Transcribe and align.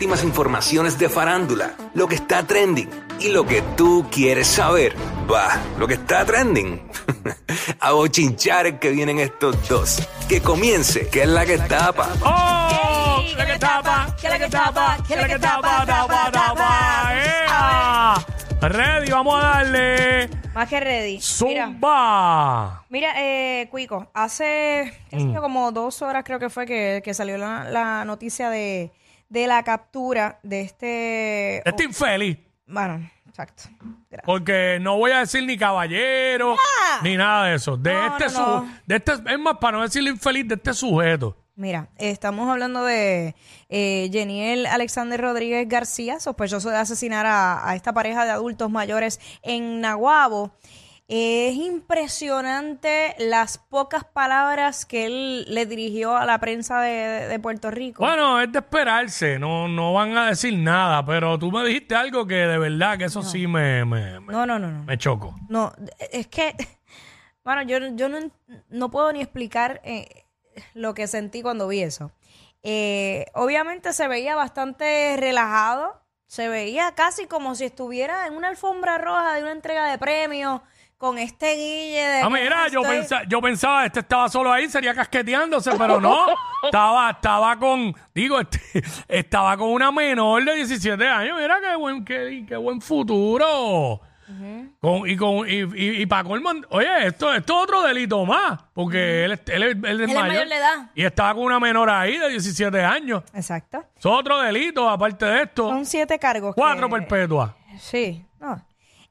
últimas 0.00 0.24
informaciones 0.24 0.98
de 0.98 1.10
farándula, 1.10 1.74
lo 1.92 2.08
que 2.08 2.14
está 2.14 2.42
trending 2.42 2.88
y 3.18 3.28
lo 3.28 3.44
que 3.44 3.60
tú 3.76 4.06
quieres 4.10 4.46
saber. 4.46 4.96
Va, 5.30 5.60
lo 5.78 5.86
que 5.86 5.92
está 5.92 6.24
trending. 6.24 6.80
A 7.80 7.92
bochinchar 7.92 8.78
que 8.78 8.92
vienen 8.92 9.18
estos 9.18 9.68
dos. 9.68 10.08
Que 10.26 10.40
comience, 10.40 11.06
que 11.10 11.24
es 11.24 11.28
la 11.28 11.44
que 11.44 11.58
tapa. 11.58 12.08
¡Oh! 12.24 13.20
¡Que 13.28 13.36
la 13.36 13.46
que 13.46 13.58
tapa! 13.58 14.16
¡Que 14.18 14.28
la 14.30 14.38
que 14.38 14.48
tapa! 14.48 14.96
¡Que 15.06 15.16
la 15.16 15.28
que 15.28 15.38
tapa! 15.38 15.84
¡Tapa, 15.84 16.30
tapa! 16.32 17.10
¡Ea! 17.12 18.14
Ready, 18.62 19.10
vamos 19.10 19.44
a 19.44 19.48
darle. 19.48 20.30
Más 20.54 20.66
que 20.66 20.80
ready. 20.80 21.20
Mira, 21.42 21.66
Zumba. 21.66 22.84
mira 22.88 23.12
eh, 23.18 23.68
Cuico, 23.70 24.08
hace 24.14 24.94
qué 25.10 25.20
sé 25.20 25.30
yo, 25.30 25.42
como 25.42 25.72
dos 25.72 26.00
horas 26.00 26.24
creo 26.24 26.38
que 26.38 26.48
fue 26.48 26.64
que, 26.64 27.02
que 27.04 27.12
salió 27.12 27.36
la, 27.36 27.64
la 27.64 28.04
noticia 28.06 28.48
de, 28.48 28.90
de 29.30 29.46
la 29.46 29.62
captura 29.62 30.38
de 30.42 30.60
este... 30.60 31.66
Este 31.68 31.84
infeliz. 31.84 32.36
Bueno, 32.66 33.10
exacto. 33.26 33.62
Gracias. 34.10 34.26
Porque 34.26 34.78
no 34.80 34.96
voy 34.98 35.12
a 35.12 35.20
decir 35.20 35.44
ni 35.46 35.56
caballero, 35.56 36.56
ni 37.02 37.16
nada 37.16 37.46
de 37.46 37.54
eso. 37.54 37.76
De 37.76 37.92
No, 37.94 38.06
este, 38.18 38.24
no, 38.24 38.30
su- 38.30 38.40
no. 38.40 38.78
de 38.86 38.96
este, 38.96 39.12
es 39.12 39.38
más, 39.38 39.56
para 39.58 39.78
no 39.78 39.82
decirle 39.84 40.10
infeliz, 40.10 40.46
de 40.46 40.56
este 40.56 40.74
sujeto. 40.74 41.36
Mira, 41.56 41.88
estamos 41.98 42.48
hablando 42.48 42.84
de 42.84 43.34
eh, 43.68 44.08
Jeniel 44.12 44.66
Alexander 44.66 45.20
Rodríguez 45.20 45.68
García, 45.68 46.18
sospechoso 46.18 46.70
de 46.70 46.76
asesinar 46.78 47.26
a, 47.26 47.68
a 47.68 47.76
esta 47.76 47.92
pareja 47.92 48.24
de 48.24 48.30
adultos 48.30 48.70
mayores 48.70 49.20
en 49.42 49.80
Nahuabo. 49.80 50.52
Es 51.12 51.56
impresionante 51.56 53.16
las 53.18 53.58
pocas 53.58 54.04
palabras 54.04 54.86
que 54.86 55.06
él 55.06 55.44
le 55.52 55.66
dirigió 55.66 56.16
a 56.16 56.24
la 56.24 56.38
prensa 56.38 56.80
de, 56.82 57.26
de 57.26 57.38
Puerto 57.40 57.72
Rico. 57.72 58.04
Bueno, 58.04 58.40
es 58.40 58.52
de 58.52 58.60
esperarse, 58.60 59.36
no, 59.36 59.66
no 59.66 59.92
van 59.92 60.16
a 60.16 60.28
decir 60.28 60.56
nada, 60.56 61.04
pero 61.04 61.36
tú 61.36 61.50
me 61.50 61.64
dijiste 61.66 61.96
algo 61.96 62.28
que 62.28 62.36
de 62.36 62.58
verdad 62.58 62.96
que 62.96 63.06
eso 63.06 63.24
sí 63.24 63.48
me, 63.48 63.84
me, 63.84 64.20
me, 64.20 64.32
No, 64.32 64.46
no, 64.46 64.60
no, 64.60 64.70
no. 64.70 64.84
me 64.84 64.96
chocó. 64.98 65.34
No, 65.48 65.72
es 66.12 66.28
que, 66.28 66.54
bueno, 67.44 67.62
yo, 67.62 67.78
yo 67.96 68.08
no, 68.08 68.18
no 68.68 68.90
puedo 68.92 69.12
ni 69.12 69.20
explicar 69.20 69.80
eh, 69.82 70.26
lo 70.74 70.94
que 70.94 71.08
sentí 71.08 71.42
cuando 71.42 71.66
vi 71.66 71.80
eso. 71.80 72.12
Eh, 72.62 73.26
obviamente 73.34 73.92
se 73.94 74.06
veía 74.06 74.36
bastante 74.36 75.16
relajado, 75.18 76.00
se 76.28 76.48
veía 76.48 76.92
casi 76.94 77.26
como 77.26 77.56
si 77.56 77.64
estuviera 77.64 78.28
en 78.28 78.34
una 78.36 78.46
alfombra 78.46 78.98
roja 78.98 79.34
de 79.34 79.42
una 79.42 79.50
entrega 79.50 79.90
de 79.90 79.98
premios 79.98 80.60
con 81.00 81.16
este 81.16 81.54
guille 81.54 82.02
de... 82.08 82.20
Ah, 82.20 82.28
mira, 82.28 82.68
yo, 82.68 82.82
estoy- 82.82 82.98
pensa- 82.98 83.22
yo 83.26 83.40
pensaba, 83.40 83.86
este 83.86 84.00
estaba 84.00 84.28
solo 84.28 84.52
ahí, 84.52 84.68
sería 84.68 84.94
casqueteándose, 84.94 85.70
pero 85.78 85.98
no. 85.98 86.26
estaba, 86.64 87.08
estaba 87.12 87.58
con, 87.58 87.94
digo, 88.14 88.38
este, 88.38 88.60
estaba 89.08 89.56
con 89.56 89.70
una 89.70 89.90
menor 89.90 90.44
de 90.44 90.56
17 90.56 91.08
años. 91.08 91.38
Mira 91.40 91.58
qué 91.58 91.74
buen, 91.74 92.04
qué, 92.04 92.44
qué 92.46 92.54
buen 92.54 92.82
futuro. 92.82 94.02
Con- 94.78 95.08
y 95.08 95.16
con 95.16 95.48
y, 95.48 95.62
y, 95.74 96.02
y 96.02 96.06
para 96.06 96.22
colmo, 96.24 96.50
oye, 96.68 97.06
esto, 97.06 97.32
esto 97.34 97.56
es 97.56 97.62
otro 97.64 97.82
delito 97.82 98.24
más, 98.26 98.60
porque 98.74 99.24
él, 99.24 99.32
es- 99.32 99.40
él, 99.46 99.62
es- 99.62 99.76
él 99.82 100.00
es 100.02 100.10
es 100.10 100.14
mayor 100.14 100.48
de 100.48 100.54
edad. 100.54 100.90
Y 100.94 101.02
estaba 101.04 101.32
con 101.34 101.44
una 101.44 101.58
menor 101.58 101.88
ahí 101.88 102.18
de 102.18 102.28
17 102.28 102.84
años. 102.84 103.22
Exacto. 103.32 103.82
Es 103.96 104.04
otro 104.04 104.38
delito, 104.40 104.86
aparte 104.88 105.24
de 105.24 105.42
esto. 105.44 105.68
Son 105.70 105.86
siete 105.86 106.18
cargos. 106.18 106.54
Cuatro 106.54 106.88
que- 106.88 106.94
perpetuas. 106.96 107.52
Sí, 107.78 108.22
no. 108.38 108.62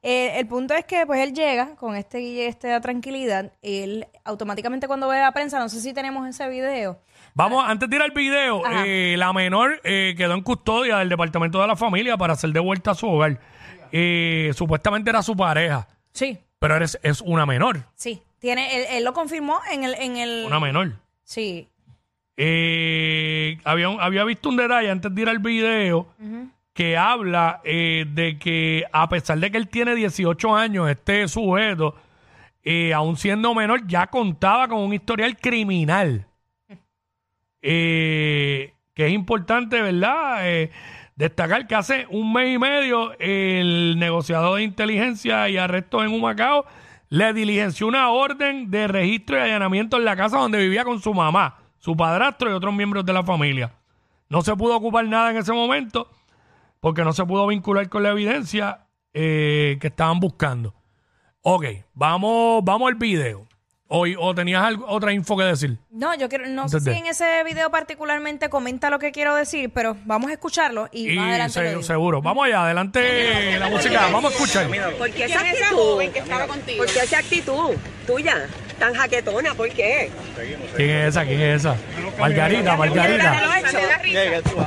Eh, 0.02 0.39
el 0.39 0.47
punto 0.47 0.73
es 0.73 0.86
que 0.86 1.05
pues 1.05 1.19
él 1.19 1.33
llega 1.33 1.75
con 1.75 1.95
este 1.95 2.19
guille, 2.19 2.47
esta 2.47 2.80
tranquilidad. 2.80 3.52
Él 3.61 4.08
automáticamente 4.23 4.88
cuando 4.88 5.08
ve 5.09 5.19
la 5.19 5.31
prensa, 5.33 5.59
no 5.59 5.67
sé 5.69 5.81
si 5.81 5.94
tenemos 5.94 6.28
ese 6.28 6.47
video. 6.47 7.02
Vamos, 7.33 7.64
antes 7.67 7.89
de 7.89 7.95
ir 7.97 8.02
al 8.02 8.11
video, 8.11 8.64
eh, 8.86 9.16
la 9.17 9.33
menor 9.33 9.81
eh, 9.83 10.14
quedó 10.17 10.33
en 10.33 10.41
custodia 10.41 10.97
del 10.97 11.09
Departamento 11.09 11.59
de 11.61 11.67
la 11.67 11.75
Familia 11.75 12.16
para 12.17 12.36
ser 12.36 12.52
devuelta 12.52 12.91
a 12.91 12.95
su 12.95 13.08
hogar. 13.09 13.39
Eh, 13.91 14.52
supuestamente 14.56 15.09
era 15.09 15.22
su 15.22 15.36
pareja, 15.36 15.88
Sí, 16.13 16.38
pero 16.59 16.75
eres, 16.75 16.97
es 17.03 17.22
una 17.22 17.45
menor. 17.45 17.84
sí. 17.95 18.22
Tiene, 18.39 18.73
él, 18.78 18.85
él 18.91 19.03
lo 19.03 19.12
confirmó 19.12 19.59
en 19.69 19.84
el, 19.84 19.96
en 19.96 20.16
el. 20.16 20.46
Una 20.47 20.62
menor. 20.62 20.94
Sí. 21.25 21.68
Eh, 22.38 23.57
había, 23.66 23.88
había 24.00 24.23
visto 24.23 24.47
un 24.47 24.56
detalle 24.56 24.90
antes 24.90 25.13
de 25.13 25.22
ir 25.22 25.28
al 25.28 25.40
video 25.40 26.07
que 26.79 26.95
habla 26.95 27.59
eh, 27.66 28.06
de 28.07 28.40
que 28.40 28.85
a 28.94 29.09
pesar 29.09 29.38
de 29.38 29.51
que 29.51 29.57
él 29.57 29.67
tiene 29.67 29.95
18 29.95 30.56
años, 30.56 30.90
este 30.90 31.28
sujeto, 31.28 31.94
eh, 32.63 32.94
aún 32.94 33.17
siendo 33.17 33.53
menor, 33.53 33.85
ya 33.85 34.07
contaba 34.07 34.69
con 34.69 34.79
un 34.79 34.94
historial 34.94 35.35
criminal. 35.35 36.25
Eh, 37.62 38.72
que 38.94 39.07
es 39.07 39.12
importante, 39.12 39.81
¿verdad? 39.81 40.50
Eh, 40.50 40.72
destacar 41.17 41.67
que 41.67 41.75
hace 41.75 42.07
un 42.12 42.31
mes 42.31 42.56
y 42.56 42.57
medio 42.57 43.11
el 43.19 44.00
negociador 44.00 44.59
de 44.59 44.63
inteligencia 44.63 45.50
y 45.50 45.57
arrestos 45.57 46.06
en 46.06 46.13
Humacao 46.13 46.66
le 47.09 47.34
diligenció 47.34 47.88
una 47.88 48.09
orden 48.11 48.72
de 48.72 48.88
registro 48.88 49.38
y 49.38 49.41
allanamiento 49.41 49.97
en 49.97 50.06
la 50.06 50.16
casa 50.16 50.38
donde 50.38 50.59
vivía 50.59 50.85
con 50.85 51.01
su 51.01 51.13
mamá, 51.13 51.57
su 51.78 51.97
padrastro 51.97 52.50
y 52.50 52.53
otros 52.53 52.73
miembros 52.73 53.06
de 53.06 53.11
la 53.11 53.23
familia. 53.25 53.73
No 54.29 54.41
se 54.44 54.56
pudo 54.56 54.78
ocupar 54.78 55.06
nada 55.06 55.31
en 55.31 55.38
ese 55.38 55.51
momento 55.51 56.09
porque 56.79 57.03
no 57.03 57.13
se 57.13 57.25
pudo 57.25 57.47
vincular 57.47 57.90
con 57.90 58.03
la 58.03 58.12
evidencia 58.12 58.88
eh, 59.13 59.78
que 59.81 59.88
estaban 59.88 60.19
buscando. 60.19 60.75
Ok, 61.41 61.66
vamos, 61.94 62.63
vamos 62.63 62.88
al 62.90 62.95
video. 62.95 63.48
O, 63.91 64.05
o 64.19 64.35
tenías 64.35 64.63
algo- 64.63 64.85
otra 64.88 65.11
info 65.13 65.35
que 65.35 65.44
decir. 65.45 65.77
No, 65.89 66.13
yo 66.16 66.29
quiero, 66.29 66.47
no 66.47 66.69
sé 66.69 66.79
si 66.79 66.91
en 66.91 67.07
ese 67.07 67.44
video 67.44 67.72
particularmente 67.72 68.47
comenta 68.47 68.91
lo 68.91 69.00
que 69.00 69.11
quiero 69.11 69.33
decir, 69.33 69.72
pero 69.73 69.97
vamos 70.05 70.29
a 70.29 70.33
escucharlo 70.33 70.88
y, 70.91 71.09
Y 71.11 71.16
más 71.16 71.29
adelante 71.29 71.53
se- 71.53 71.63
lo 71.63 71.69
digo. 71.69 71.81
seguro. 71.81 72.22
Vamos 72.22 72.45
allá, 72.45 72.66
adelante 72.66 73.57
la 73.57 73.67
música. 73.67 74.01
Vamos 74.11 74.25
a 74.25 74.35
escuchar. 74.35 74.67
¿Por 74.95 75.09
qué 75.09 75.25
esa 75.25 75.39
actitud? 75.39 75.97
¿Por 76.78 76.85
qué 76.85 76.99
esa 76.99 77.17
actitud 77.17 77.75
tuya 78.05 78.45
tan 78.78 78.94
jaquetona? 78.94 79.55
¿Por 79.55 79.69
qué? 79.69 80.11
¿Quién 80.75 80.89
es 80.91 81.07
esa? 81.07 81.25
¿Quién 81.25 81.41
es 81.41 81.61
esa? 81.61 81.75
Margarita, 82.19 82.59
¿De 82.61 82.63
lo 82.66 82.78
Margarita. 82.78 83.59
hecho? 83.59 84.57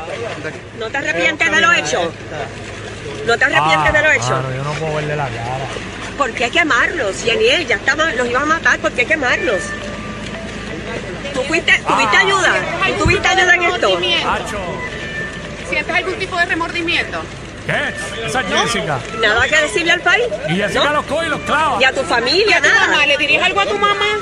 ¿No 0.81 0.91
te 0.91 0.99
arrepientes 0.99 1.50
de 1.53 1.61
lo 1.61 1.72
hecho? 1.72 2.12
¿No 3.27 3.38
te 3.38 3.44
arrepientes 3.44 3.93
de 3.93 4.03
lo 4.03 4.11
hecho? 4.11 4.34
Ah, 4.34 4.43
no, 4.43 4.53
yo 4.56 4.65
no 4.65 4.72
puedo 4.72 4.94
verle 4.97 5.15
la 5.15 5.28
cara. 5.28 5.66
¿Por 6.17 6.31
qué 6.33 6.50
quemarlos? 6.50 7.25
Yaniel, 7.25 7.67
ya 7.67 7.77
estaba, 7.77 8.12
los 8.12 8.28
iba 8.28 8.43
a 8.43 8.47
matar, 8.47 8.78
¿por 8.78 8.93
qué 8.93 9.05
quemarlos? 9.05 9.61
¿Tú 11.34 11.43
fuiste, 11.45 11.73
tuviste 11.87 12.17
ayuda? 12.17 12.55
¿Tú 12.99 13.05
tuviste 13.05 13.28
ayuda 13.28 13.55
en 13.55 13.62
esto? 13.62 14.00
¿Sientes 15.69 15.95
algún 15.97 16.15
tipo 16.19 16.37
de 16.37 16.45
remordimiento? 16.45 17.23
¿Qué? 17.67 18.27
Esa 18.27 18.41
es 18.41 18.47
Jessica. 18.73 18.99
¿Nada 19.21 19.49
que 19.49 19.56
decirle 19.56 19.93
al 19.93 20.00
país? 20.00 20.25
Y 20.49 20.56
Jessica 20.56 20.84
¿No? 20.84 20.93
los 20.95 21.06
coge 21.06 21.27
y 21.27 21.31
los 21.31 21.41
clava. 21.41 21.78
¿Y 21.81 21.84
a 21.84 21.93
tu 21.93 22.03
familia? 22.03 22.61
¿Tu 22.61 22.69
mamá 22.69 22.87
Nada. 22.89 23.06
le 23.06 23.17
diriges 23.17 23.43
algo 23.43 23.61
a 23.61 23.67
tu 23.67 23.79
mamá? 23.79 24.19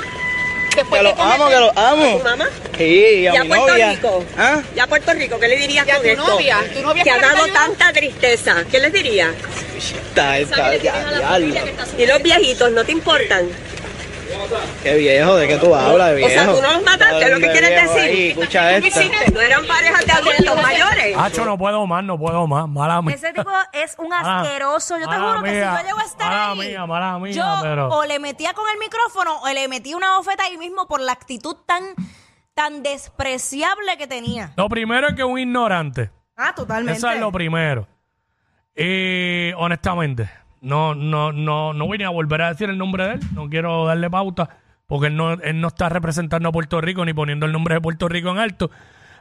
Después 0.75 1.01
Que 1.01 1.03
los 1.03 1.19
amo, 1.19 1.49
que 1.49 1.59
los 1.59 1.77
amo. 1.77 2.17
¿Tu 2.17 2.23
mamá? 2.23 2.49
Sí, 2.77 2.83
y 2.85 3.27
a 3.27 3.33
¿Y 3.33 3.37
a 3.37 3.43
mi 3.43 3.49
Puerto 3.49 3.67
novia. 3.67 3.91
Rico? 3.91 4.25
¿Ah? 4.37 4.61
¿Y 4.75 4.79
a 4.79 4.87
Puerto 4.87 5.13
Rico? 5.13 5.39
¿Qué 5.39 5.47
le 5.47 5.57
dirías 5.57 5.85
¿Y 5.87 5.89
a 5.91 5.93
con 5.95 6.03
tu 6.03 6.09
esto? 6.09 6.27
novia? 6.27 6.57
¿Tu 6.73 6.81
novia 6.81 7.03
Que 7.03 7.11
ha 7.11 7.19
dado 7.19 7.47
tanta 7.47 7.91
tristeza. 7.93 8.63
¿Qué 8.71 8.79
les 8.79 8.93
diría? 8.93 9.31
Está, 9.77 10.37
está, 10.39 10.75
ya, 10.77 11.11
diablo. 11.17 11.55
¿Y 11.97 12.05
los 12.05 12.21
viejitos 12.23 12.71
no 12.71 12.83
te 12.85 12.91
importan? 12.91 13.47
Qué 14.83 14.95
viejo, 14.97 15.35
¿de 15.35 15.47
qué 15.47 15.57
tú 15.57 15.73
hablas, 15.75 16.11
O 16.11 16.15
viejo? 16.15 16.29
sea, 16.29 16.45
tú 16.45 16.61
no 16.61 16.73
los 16.73 16.83
mataste, 16.83 17.23
¿es 17.23 17.31
lo 17.31 17.39
que 17.39 17.51
quieres 17.51 17.69
decir? 17.83 18.01
ahí, 18.01 18.27
escucha 18.29 18.79
¿Qué 18.81 18.87
esto. 18.87 19.31
No 19.33 19.41
eran 19.41 19.65
parejas 19.67 20.05
de 20.05 20.11
adultos 20.11 20.61
mayores. 20.61 21.17
Hacho, 21.17 21.45
no 21.45 21.57
puedo 21.57 21.87
más, 21.87 22.03
no 22.03 22.17
puedo 22.17 22.47
más. 22.47 22.67
Mala 22.67 23.01
mía. 23.01 23.15
Ese 23.15 23.33
tipo 23.33 23.49
es 23.73 23.95
un 23.97 24.11
asqueroso. 24.13 24.95
Yo 24.97 25.07
te 25.09 25.17
mala 25.17 25.29
juro 25.31 25.43
que 25.43 25.49
si 25.51 25.59
yo 25.59 25.83
llego 25.85 25.99
a 25.99 26.03
estar 26.03 26.27
mala 26.29 26.51
ahí, 26.51 26.59
mía, 26.69 26.85
mala 26.85 27.19
mía, 27.19 27.31
yo 27.33 27.45
pero- 27.61 27.87
o 27.89 28.05
le 28.05 28.19
metía 28.19 28.53
con 28.53 28.65
el 28.71 28.79
micrófono 28.79 29.41
o 29.41 29.49
le 29.49 29.67
metía 29.67 29.95
una 29.95 30.17
bofeta 30.17 30.43
ahí 30.43 30.57
mismo 30.57 30.87
por 30.87 30.99
la 31.01 31.11
actitud 31.13 31.55
tan, 31.65 31.83
tan 32.53 32.83
despreciable 32.83 33.97
que 33.97 34.07
tenía. 34.07 34.53
Lo 34.57 34.67
primero 34.69 35.07
es 35.09 35.15
que 35.15 35.23
un 35.23 35.39
ignorante. 35.39 36.11
Ah, 36.35 36.53
totalmente. 36.55 36.97
Eso 36.97 37.09
es 37.09 37.19
lo 37.19 37.31
primero. 37.31 37.87
Y 38.75 39.51
honestamente, 39.53 40.29
no, 40.61 40.95
no, 40.95 41.31
no, 41.31 41.73
no 41.73 41.87
voy 41.87 41.97
ni 41.97 42.03
a 42.03 42.09
volver 42.09 42.43
a 42.43 42.49
decir 42.49 42.69
el 42.69 42.77
nombre 42.77 43.05
de 43.07 43.13
él. 43.15 43.19
No 43.33 43.49
quiero 43.49 43.85
darle 43.85 44.09
pauta 44.09 44.49
porque 44.91 45.07
él 45.07 45.15
no, 45.15 45.33
él 45.33 45.61
no 45.61 45.69
está 45.69 45.89
representando 45.89 46.49
a 46.49 46.51
Puerto 46.51 46.81
Rico 46.81 47.05
ni 47.05 47.13
poniendo 47.13 47.45
el 47.45 47.51
nombre 47.51 47.75
de 47.75 47.81
Puerto 47.81 48.07
Rico 48.07 48.29
en 48.29 48.37
alto. 48.37 48.69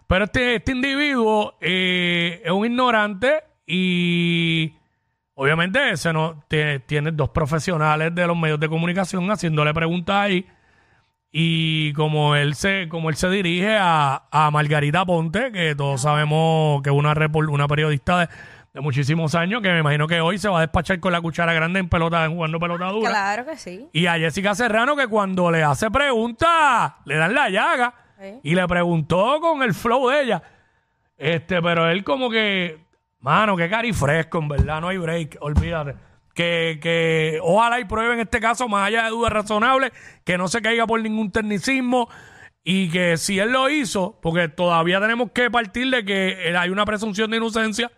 Pero 0.06 0.24
este, 0.24 0.56
este 0.56 0.72
individuo 0.72 1.54
eh, 1.60 2.42
es 2.44 2.50
un 2.50 2.66
ignorante 2.66 3.44
y 3.66 4.74
obviamente 5.34 5.92
ese 5.92 6.12
no, 6.12 6.44
tiene 6.48 7.12
dos 7.12 7.28
profesionales 7.28 8.12
de 8.12 8.26
los 8.26 8.36
medios 8.36 8.58
de 8.58 8.68
comunicación 8.68 9.30
haciéndole 9.30 9.72
preguntas 9.72 10.16
ahí. 10.16 10.44
Y 11.30 11.92
como 11.92 12.34
él 12.34 12.56
se, 12.56 12.88
como 12.88 13.08
él 13.08 13.14
se 13.14 13.30
dirige 13.30 13.76
a, 13.78 14.24
a 14.32 14.50
Margarita 14.50 15.06
Ponte, 15.06 15.52
que 15.52 15.76
todos 15.76 16.02
sabemos 16.02 16.82
que 16.82 16.90
es 16.90 16.96
una, 16.96 17.14
una 17.48 17.68
periodista 17.68 18.18
de, 18.18 18.28
de 18.72 18.80
muchísimos 18.80 19.34
años, 19.34 19.62
que 19.62 19.68
me 19.70 19.80
imagino 19.80 20.06
que 20.06 20.20
hoy 20.20 20.38
se 20.38 20.48
va 20.48 20.58
a 20.58 20.60
despachar 20.60 21.00
con 21.00 21.12
la 21.12 21.20
cuchara 21.20 21.52
grande 21.52 21.80
en 21.80 21.88
pelota, 21.88 22.28
jugando 22.28 22.60
pelota 22.60 22.86
dura. 22.86 23.10
Claro 23.10 23.44
que 23.44 23.56
sí. 23.56 23.88
Y 23.92 24.06
a 24.06 24.14
Jessica 24.14 24.54
Serrano, 24.54 24.94
que 24.94 25.08
cuando 25.08 25.50
le 25.50 25.62
hace 25.62 25.90
preguntas, 25.90 26.92
le 27.04 27.16
dan 27.16 27.34
la 27.34 27.50
llaga. 27.50 27.94
Y 28.42 28.54
le 28.54 28.68
preguntó 28.68 29.40
con 29.40 29.62
el 29.62 29.72
flow 29.72 30.10
de 30.10 30.22
ella. 30.22 30.42
Este, 31.16 31.62
pero 31.62 31.88
él 31.88 32.04
como 32.04 32.28
que, 32.30 32.78
mano, 33.20 33.56
qué 33.56 33.68
cari 33.70 33.94
fresco, 33.94 34.38
en 34.38 34.48
verdad, 34.48 34.80
no 34.82 34.88
hay 34.88 34.98
break, 34.98 35.38
olvídate. 35.40 35.94
Que, 36.34 36.78
que 36.82 37.38
ojalá 37.42 37.80
y 37.80 37.86
prueben 37.86 38.14
en 38.14 38.20
este 38.20 38.38
caso, 38.38 38.68
más 38.68 38.86
allá 38.86 39.04
de 39.04 39.10
dudas 39.10 39.32
razonables, 39.32 39.92
que 40.22 40.36
no 40.36 40.48
se 40.48 40.60
caiga 40.60 40.86
por 40.86 41.00
ningún 41.00 41.32
tecnicismo 41.32 42.10
y 42.62 42.90
que 42.90 43.16
si 43.16 43.38
él 43.38 43.52
lo 43.52 43.70
hizo, 43.70 44.18
porque 44.20 44.48
todavía 44.48 45.00
tenemos 45.00 45.32
que 45.32 45.50
partir 45.50 45.90
de 45.90 46.04
que 46.04 46.54
hay 46.56 46.68
una 46.68 46.84
presunción 46.84 47.30
de 47.30 47.38
inocencia 47.38 47.90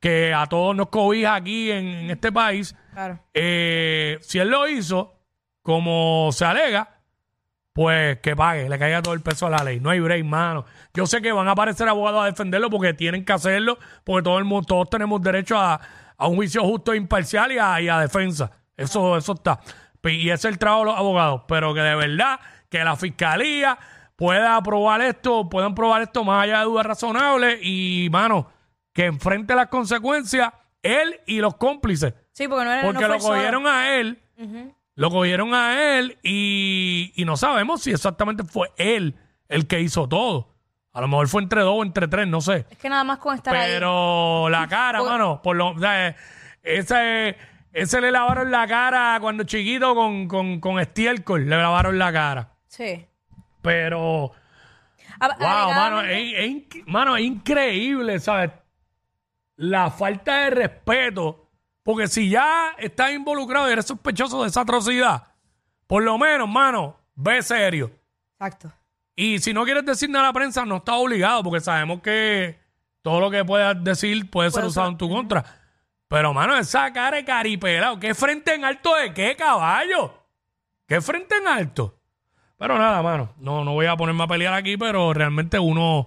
que 0.00 0.32
a 0.32 0.46
todos 0.46 0.76
nos 0.76 0.88
cobija 0.88 1.34
aquí 1.34 1.70
en, 1.70 1.86
en 1.86 2.10
este 2.10 2.30
país. 2.32 2.74
Claro. 2.92 3.20
Eh, 3.34 4.18
si 4.20 4.38
él 4.38 4.48
lo 4.48 4.68
hizo, 4.68 5.14
como 5.62 6.30
se 6.32 6.44
alega, 6.44 6.96
pues 7.72 8.18
que 8.18 8.34
pague, 8.34 8.68
le 8.68 8.78
caiga 8.78 9.02
todo 9.02 9.14
el 9.14 9.20
peso 9.20 9.46
a 9.46 9.50
la 9.50 9.62
ley. 9.62 9.78
No 9.80 9.90
hay 9.90 10.00
break, 10.00 10.24
mano. 10.24 10.64
Yo 10.94 11.06
sé 11.06 11.22
que 11.22 11.30
van 11.30 11.46
a 11.46 11.52
aparecer 11.52 11.88
abogados 11.88 12.22
a 12.22 12.26
defenderlo 12.26 12.70
porque 12.70 12.92
tienen 12.94 13.24
que 13.24 13.32
hacerlo, 13.32 13.78
porque 14.02 14.24
todo 14.24 14.38
el 14.38 14.44
mundo, 14.44 14.66
todos 14.66 14.90
tenemos 14.90 15.22
derecho 15.22 15.56
a, 15.56 15.80
a 16.16 16.26
un 16.26 16.36
juicio 16.36 16.62
justo 16.64 16.92
e 16.92 16.96
imparcial 16.96 17.52
y 17.52 17.58
a, 17.58 17.80
y 17.80 17.88
a 17.88 18.00
defensa. 18.00 18.50
Eso, 18.76 19.16
eso 19.16 19.32
está. 19.32 19.60
Y 20.04 20.30
ese 20.30 20.48
es 20.48 20.52
el 20.52 20.58
trabajo 20.58 20.84
de 20.84 20.90
los 20.90 20.98
abogados. 20.98 21.42
Pero 21.46 21.72
que 21.72 21.80
de 21.80 21.94
verdad, 21.94 22.40
que 22.68 22.82
la 22.82 22.96
fiscalía 22.96 23.78
pueda 24.16 24.56
aprobar 24.56 25.00
esto, 25.02 25.48
puedan 25.48 25.74
probar 25.74 26.02
esto 26.02 26.24
más 26.24 26.44
allá 26.44 26.58
de 26.60 26.64
dudas 26.64 26.86
razonables 26.86 27.60
y, 27.62 28.08
mano, 28.10 28.50
que 28.98 29.04
enfrente 29.06 29.54
las 29.54 29.68
consecuencias 29.68 30.52
él 30.82 31.20
y 31.24 31.38
los 31.38 31.54
cómplices. 31.54 32.14
Sí, 32.32 32.48
porque 32.48 32.64
no 32.64 32.72
era 32.72 32.82
Porque 32.82 33.02
no 33.02 33.08
lo 33.14 33.20
solo. 33.20 33.34
cogieron 33.36 33.66
a 33.68 33.94
él, 33.94 34.20
lo 34.96 35.10
cogieron 35.10 35.54
a 35.54 35.96
él 35.98 36.18
y, 36.24 37.12
y 37.14 37.24
no 37.24 37.36
sabemos 37.36 37.80
si 37.80 37.92
exactamente 37.92 38.42
fue 38.42 38.72
él 38.76 39.14
el 39.48 39.68
que 39.68 39.80
hizo 39.80 40.08
todo. 40.08 40.52
A 40.92 41.00
lo 41.00 41.06
mejor 41.06 41.28
fue 41.28 41.42
entre 41.42 41.60
dos 41.60 41.74
o 41.78 41.84
entre 41.84 42.08
tres, 42.08 42.26
no 42.26 42.40
sé. 42.40 42.66
Es 42.70 42.76
que 42.78 42.88
nada 42.88 43.04
más 43.04 43.18
con 43.18 43.36
estar 43.36 43.54
ahí. 43.54 43.70
Pero 43.72 44.48
la 44.48 44.66
cara, 44.66 45.00
mano, 45.04 45.40
por 45.42 45.54
lo, 45.54 45.68
o 45.68 45.78
sea, 45.78 46.16
ese, 46.64 47.36
ese 47.72 48.00
le 48.00 48.10
lavaron 48.10 48.50
la 48.50 48.66
cara 48.66 49.16
cuando 49.20 49.44
chiquito 49.44 49.94
con, 49.94 50.26
con, 50.26 50.58
con 50.58 50.80
estiércol, 50.80 51.48
le 51.48 51.56
lavaron 51.56 51.96
la 52.00 52.12
cara. 52.12 52.52
Sí. 52.66 53.06
Pero, 53.62 54.32
A- 55.20 55.36
wow, 55.38 55.72
mano, 55.74 56.02
es, 56.02 56.32
es 56.36 56.86
mano, 56.86 57.16
es 57.16 57.24
increíble, 57.24 58.18
¿sabes? 58.18 58.50
La 59.58 59.90
falta 59.90 60.44
de 60.44 60.50
respeto. 60.50 61.50
Porque 61.82 62.08
si 62.08 62.30
ya 62.30 62.74
estás 62.78 63.12
involucrado 63.12 63.68
y 63.68 63.72
eres 63.72 63.86
sospechoso 63.86 64.42
de 64.42 64.48
esa 64.48 64.62
atrocidad, 64.62 65.28
por 65.86 66.02
lo 66.02 66.16
menos, 66.18 66.48
mano, 66.48 66.96
ve 67.14 67.42
serio. 67.42 67.90
Exacto. 68.34 68.72
Y 69.16 69.40
si 69.40 69.52
no 69.52 69.64
quieres 69.64 69.84
decir 69.84 70.08
nada 70.08 70.26
a 70.26 70.28
la 70.28 70.32
prensa, 70.32 70.64
no 70.64 70.76
estás 70.76 70.94
obligado, 70.96 71.42
porque 71.42 71.60
sabemos 71.60 72.00
que 72.02 72.58
todo 73.02 73.20
lo 73.20 73.30
que 73.30 73.44
puedas 73.44 73.82
decir 73.82 74.30
puede 74.30 74.50
ser 74.50 74.64
usado 74.64 74.88
en 74.88 74.96
tu 74.96 75.08
contra. 75.08 75.44
Pero, 76.08 76.32
mano, 76.32 76.56
esa 76.56 76.92
cara 76.92 77.16
de 77.16 77.24
caripelado, 77.24 77.98
¿qué 77.98 78.14
frente 78.14 78.54
en 78.54 78.64
alto 78.64 78.94
de 78.94 79.12
qué, 79.12 79.34
caballo? 79.36 80.14
¿Qué 80.86 81.00
frente 81.00 81.36
en 81.36 81.48
alto? 81.48 81.98
Pero 82.58 82.78
nada, 82.78 83.02
mano, 83.02 83.34
no, 83.38 83.64
no 83.64 83.72
voy 83.72 83.86
a 83.86 83.96
ponerme 83.96 84.24
a 84.24 84.28
pelear 84.28 84.54
aquí, 84.54 84.76
pero 84.76 85.12
realmente 85.12 85.58
uno, 85.58 86.06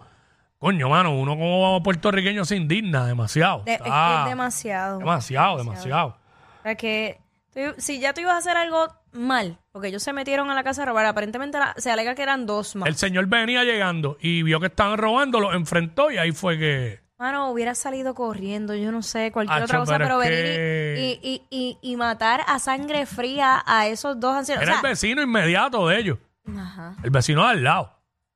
coño, 0.62 0.90
mano, 0.90 1.20
uno 1.20 1.32
como 1.32 1.82
puertorriqueño 1.82 2.46
se 2.46 2.56
indigna 2.56 3.08
demasiado. 3.08 3.64
De- 3.64 3.74
es 3.74 3.82
que 3.82 3.88
Está 3.90 4.24
es 4.24 4.30
demasiado. 4.30 5.00
demasiado, 5.00 5.58
demasiado. 5.58 6.18
Para 6.62 6.76
que 6.76 7.20
tú- 7.52 7.74
si 7.80 8.00
ya 8.00 8.14
tú 8.14 8.22
ibas 8.22 8.36
a 8.36 8.38
hacer 8.38 8.56
algo 8.58 8.88
mal, 9.12 9.58
porque 9.72 9.88
ellos 9.88 10.04
se 10.04 10.14
metieron 10.14 10.52
a 10.52 10.54
la 10.56 10.64
casa 10.64 10.84
a 10.84 10.86
robar, 10.86 11.06
aparentemente 11.08 11.58
la- 11.58 11.74
se 11.78 11.90
alega 11.90 12.14
que 12.14 12.22
eran 12.22 12.46
dos 12.46 12.76
más. 12.76 12.88
El 12.88 12.96
señor 12.96 13.26
venía 13.26 13.64
llegando 13.64 14.18
y 14.22 14.44
vio 14.44 14.60
que 14.60 14.68
estaban 14.68 15.00
robando, 15.00 15.40
lo 15.40 15.52
enfrentó 15.54 16.12
y 16.12 16.18
ahí 16.20 16.32
fue 16.32 16.60
que... 16.60 17.02
Mano, 17.18 17.50
hubiera 17.50 17.74
salido 17.76 18.14
corriendo, 18.16 18.74
yo 18.76 18.92
no 18.92 19.02
sé, 19.04 19.32
cualquier 19.32 19.64
otra 19.64 19.80
cosa, 19.80 19.98
pero 19.98 20.18
venir 20.20 20.36
que- 20.44 21.20
y, 21.22 21.28
y, 21.28 21.42
y, 21.50 21.78
y- 21.92 21.96
matar 21.96 22.42
a 22.48 22.60
sangre 22.60 23.06
fría 23.08 23.64
a 23.66 23.88
esos 23.88 24.20
dos 24.20 24.36
ancianos. 24.36 24.64
Era 24.64 24.74
O 24.74 24.76
el 24.78 24.82
vecino 24.84 25.22
inmediato 25.24 25.88
de 25.88 26.00
ellos. 26.00 26.18
ajá. 26.56 26.96
El 27.04 27.10
vecino 27.10 27.44
de 27.44 27.50
al 27.50 27.64
lado. 27.64 27.94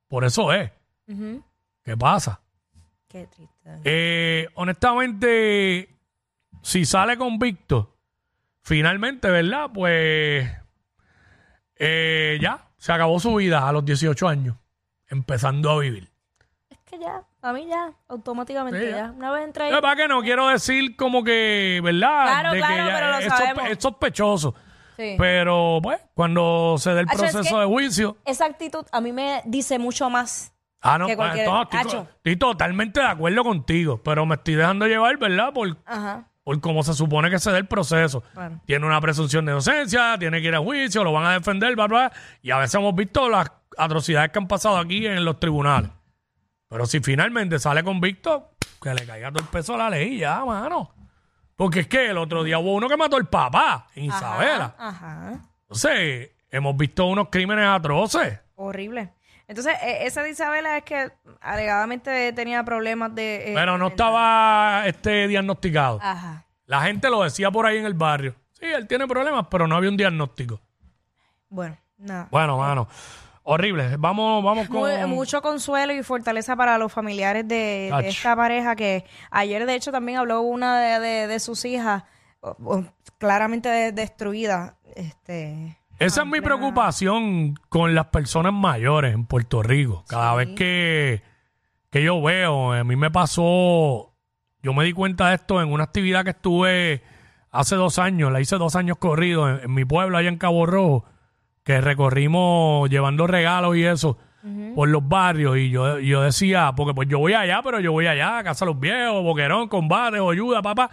Por 0.08 0.24
eso 0.24 0.52
es. 0.52 0.70
ujú. 1.08 1.42
¿Qué 1.86 1.96
pasa? 1.96 2.40
Qué 3.08 3.26
triste. 3.28 3.70
Eh, 3.84 4.48
honestamente, 4.54 5.88
si 6.62 6.84
sale 6.84 7.16
convicto, 7.16 7.96
finalmente, 8.62 9.30
¿verdad? 9.30 9.70
Pues 9.72 10.50
eh, 11.76 12.38
ya, 12.42 12.66
se 12.76 12.92
acabó 12.92 13.20
su 13.20 13.34
vida 13.36 13.68
a 13.68 13.72
los 13.72 13.84
18 13.84 14.26
años, 14.28 14.56
empezando 15.08 15.70
a 15.70 15.78
vivir. 15.78 16.10
Es 16.70 16.78
que 16.84 16.98
ya, 16.98 17.22
a 17.42 17.52
mí 17.52 17.66
ya, 17.68 17.92
automáticamente 18.08 18.80
Sí, 18.80 18.90
ya. 18.90 18.96
ya. 18.96 19.10
Una 19.12 19.30
vez 19.30 19.44
entra 19.44 19.66
ahí. 19.66 19.72
Pasa 19.72 19.92
es 19.92 19.96
que 19.98 20.08
no 20.08 20.20
quiero 20.22 20.48
decir 20.48 20.96
como 20.96 21.22
que, 21.22 21.80
¿verdad? 21.84 22.24
Claro, 22.26 22.52
de 22.52 22.58
claro, 22.58 22.74
que 22.88 22.92
pero 22.94 23.10
lo 23.12 23.18
es, 23.18 23.26
sospe- 23.26 23.36
sabemos. 23.38 23.70
es 23.70 23.78
sospechoso. 23.80 24.54
Sí. 24.96 25.14
Pero, 25.18 25.78
pues, 25.82 26.00
cuando 26.14 26.76
se 26.78 26.90
dé 26.94 27.02
el 27.02 27.08
Acho, 27.08 27.24
es 27.26 27.32
proceso 27.32 27.54
que- 27.54 27.60
de 27.60 27.66
juicio. 27.66 28.16
Esa 28.24 28.46
actitud 28.46 28.84
a 28.90 29.00
mí 29.00 29.12
me 29.12 29.42
dice 29.44 29.78
mucho 29.78 30.10
más. 30.10 30.52
Ah, 30.86 30.98
no, 30.98 31.06
que 31.06 31.16
pues, 31.16 31.28
cualquier- 31.28 31.46
no, 31.48 31.62
estoy, 31.62 31.78
Acho. 31.80 32.08
estoy 32.16 32.36
totalmente 32.36 33.00
de 33.00 33.06
acuerdo 33.06 33.42
contigo, 33.44 34.02
pero 34.02 34.24
me 34.26 34.34
estoy 34.36 34.54
dejando 34.54 34.86
llevar, 34.86 35.16
¿verdad? 35.18 35.52
Por, 35.52 35.76
Ajá. 35.84 36.28
por 36.44 36.60
cómo 36.60 36.82
se 36.82 36.94
supone 36.94 37.28
que 37.30 37.38
se 37.38 37.50
dé 37.50 37.58
el 37.58 37.66
proceso. 37.66 38.22
Tiene 38.66 38.86
una 38.86 39.00
presunción 39.00 39.44
de 39.46 39.52
inocencia, 39.52 40.16
tiene 40.18 40.40
que 40.40 40.48
ir 40.48 40.54
a 40.54 40.58
juicio, 40.60 41.02
lo 41.04 41.12
van 41.12 41.26
a 41.26 41.32
defender, 41.32 41.74
bla, 41.74 41.86
bla, 41.86 42.12
y 42.42 42.50
a 42.50 42.58
veces 42.58 42.74
hemos 42.76 42.94
visto 42.94 43.28
las 43.28 43.50
atrocidades 43.78 44.30
que 44.30 44.38
han 44.38 44.48
pasado 44.48 44.78
aquí 44.78 45.06
en 45.06 45.24
los 45.24 45.38
tribunales. 45.40 45.90
Pero 46.68 46.86
si 46.86 47.00
finalmente 47.00 47.58
sale 47.58 47.84
convicto, 47.84 48.50
que 48.82 48.92
le 48.94 49.06
caiga 49.06 49.30
todo 49.30 49.42
el 49.42 49.48
peso 49.48 49.74
a 49.74 49.78
la 49.78 49.90
ley 49.90 50.18
ya, 50.18 50.44
mano. 50.44 50.92
Porque 51.56 51.80
es 51.80 51.86
que 51.88 52.10
el 52.10 52.18
otro 52.18 52.42
día 52.44 52.58
hubo 52.58 52.74
uno 52.74 52.88
que 52.88 52.96
mató 52.96 53.16
al 53.16 53.28
papá 53.28 53.86
en 53.94 54.04
Isabela. 54.04 54.74
Ajá. 54.78 55.40
Entonces, 55.62 56.30
hemos 56.50 56.76
visto 56.76 57.06
unos 57.06 57.28
crímenes 57.30 57.66
atroces. 57.66 58.40
Horrible. 58.56 59.12
Entonces, 59.48 59.74
e- 59.82 60.06
esa 60.06 60.22
de 60.22 60.30
Isabela 60.30 60.76
es 60.76 60.84
que 60.84 61.10
alegadamente 61.40 62.32
tenía 62.32 62.64
problemas 62.64 63.14
de... 63.14 63.52
eh, 63.52 63.54
Pero 63.54 63.78
no 63.78 63.88
estaba 63.88 64.82
este 64.86 65.28
diagnosticado. 65.28 65.98
Ajá. 66.02 66.44
La 66.66 66.82
gente 66.82 67.08
lo 67.10 67.22
decía 67.22 67.50
por 67.50 67.64
ahí 67.66 67.78
en 67.78 67.86
el 67.86 67.94
barrio. 67.94 68.34
Sí, 68.52 68.64
él 68.66 68.86
tiene 68.88 69.06
problemas, 69.06 69.46
pero 69.50 69.68
no 69.68 69.76
había 69.76 69.90
un 69.90 69.96
diagnóstico. 69.96 70.60
Bueno, 71.48 71.76
nada. 71.98 72.26
Bueno, 72.30 72.58
mano. 72.58 72.88
Horrible. 73.44 73.96
Vamos, 73.96 74.42
vamos 74.42 74.68
con. 74.68 74.80
Mu- 75.08 75.14
mucho 75.14 75.40
consuelo 75.40 75.92
y 75.92 76.02
fortaleza 76.02 76.56
para 76.56 76.76
los 76.78 76.92
familiares 76.92 77.46
de, 77.46 77.92
de 78.00 78.08
esta 78.08 78.34
pareja 78.34 78.74
que 78.74 79.04
ayer 79.30 79.64
de 79.66 79.74
hecho 79.76 79.92
también 79.92 80.18
habló 80.18 80.40
una 80.40 80.80
de, 80.80 80.98
de- 80.98 81.26
de 81.28 81.38
sus 81.38 81.64
hijas 81.64 82.02
o- 82.40 82.56
o 82.64 82.84
claramente 83.18 83.68
de- 83.68 83.92
destruida 83.92 84.76
este 84.96 85.78
Esa 85.98 86.22
es 86.22 86.26
mi 86.26 86.40
preocupación 86.40 87.54
con 87.68 87.94
las 87.94 88.06
personas 88.06 88.52
mayores 88.52 89.14
en 89.14 89.26
Puerto 89.26 89.62
Rico. 89.62 90.04
Cada 90.08 90.34
vez 90.34 90.50
que, 90.50 91.22
que 91.90 92.02
yo 92.02 92.20
veo, 92.20 92.72
a 92.72 92.84
mí 92.84 92.96
me 92.96 93.10
pasó, 93.10 94.14
yo 94.62 94.74
me 94.74 94.84
di 94.84 94.92
cuenta 94.92 95.30
de 95.30 95.36
esto 95.36 95.62
en 95.62 95.72
una 95.72 95.84
actividad 95.84 96.24
que 96.24 96.30
estuve 96.30 97.02
hace 97.50 97.76
dos 97.76 97.98
años, 97.98 98.30
la 98.30 98.40
hice 98.40 98.56
dos 98.56 98.76
años 98.76 98.98
corridos 98.98 99.58
en, 99.58 99.64
en 99.64 99.74
mi 99.74 99.84
pueblo 99.86 100.18
allá 100.18 100.28
en 100.28 100.36
Cabo 100.36 100.66
Rojo, 100.66 101.06
que 101.64 101.80
recorrimos 101.80 102.90
llevando 102.90 103.26
regalos 103.26 103.76
y 103.76 103.84
eso 103.84 104.18
por 104.74 104.88
los 104.88 105.06
barrios. 105.06 105.56
Y 105.56 105.70
yo, 105.70 105.98
yo 105.98 106.22
decía, 106.22 106.72
porque 106.76 106.94
pues 106.94 107.08
yo 107.08 107.18
voy 107.18 107.34
allá, 107.34 107.60
pero 107.62 107.80
yo 107.80 107.92
voy 107.92 108.06
allá, 108.06 108.38
a 108.38 108.44
Casa 108.44 108.64
de 108.64 108.72
los 108.72 108.80
Viejos, 108.80 109.22
Boquerón, 109.22 109.68
Combate, 109.68 110.18
Ayuda, 110.18 110.62
papá, 110.62 110.90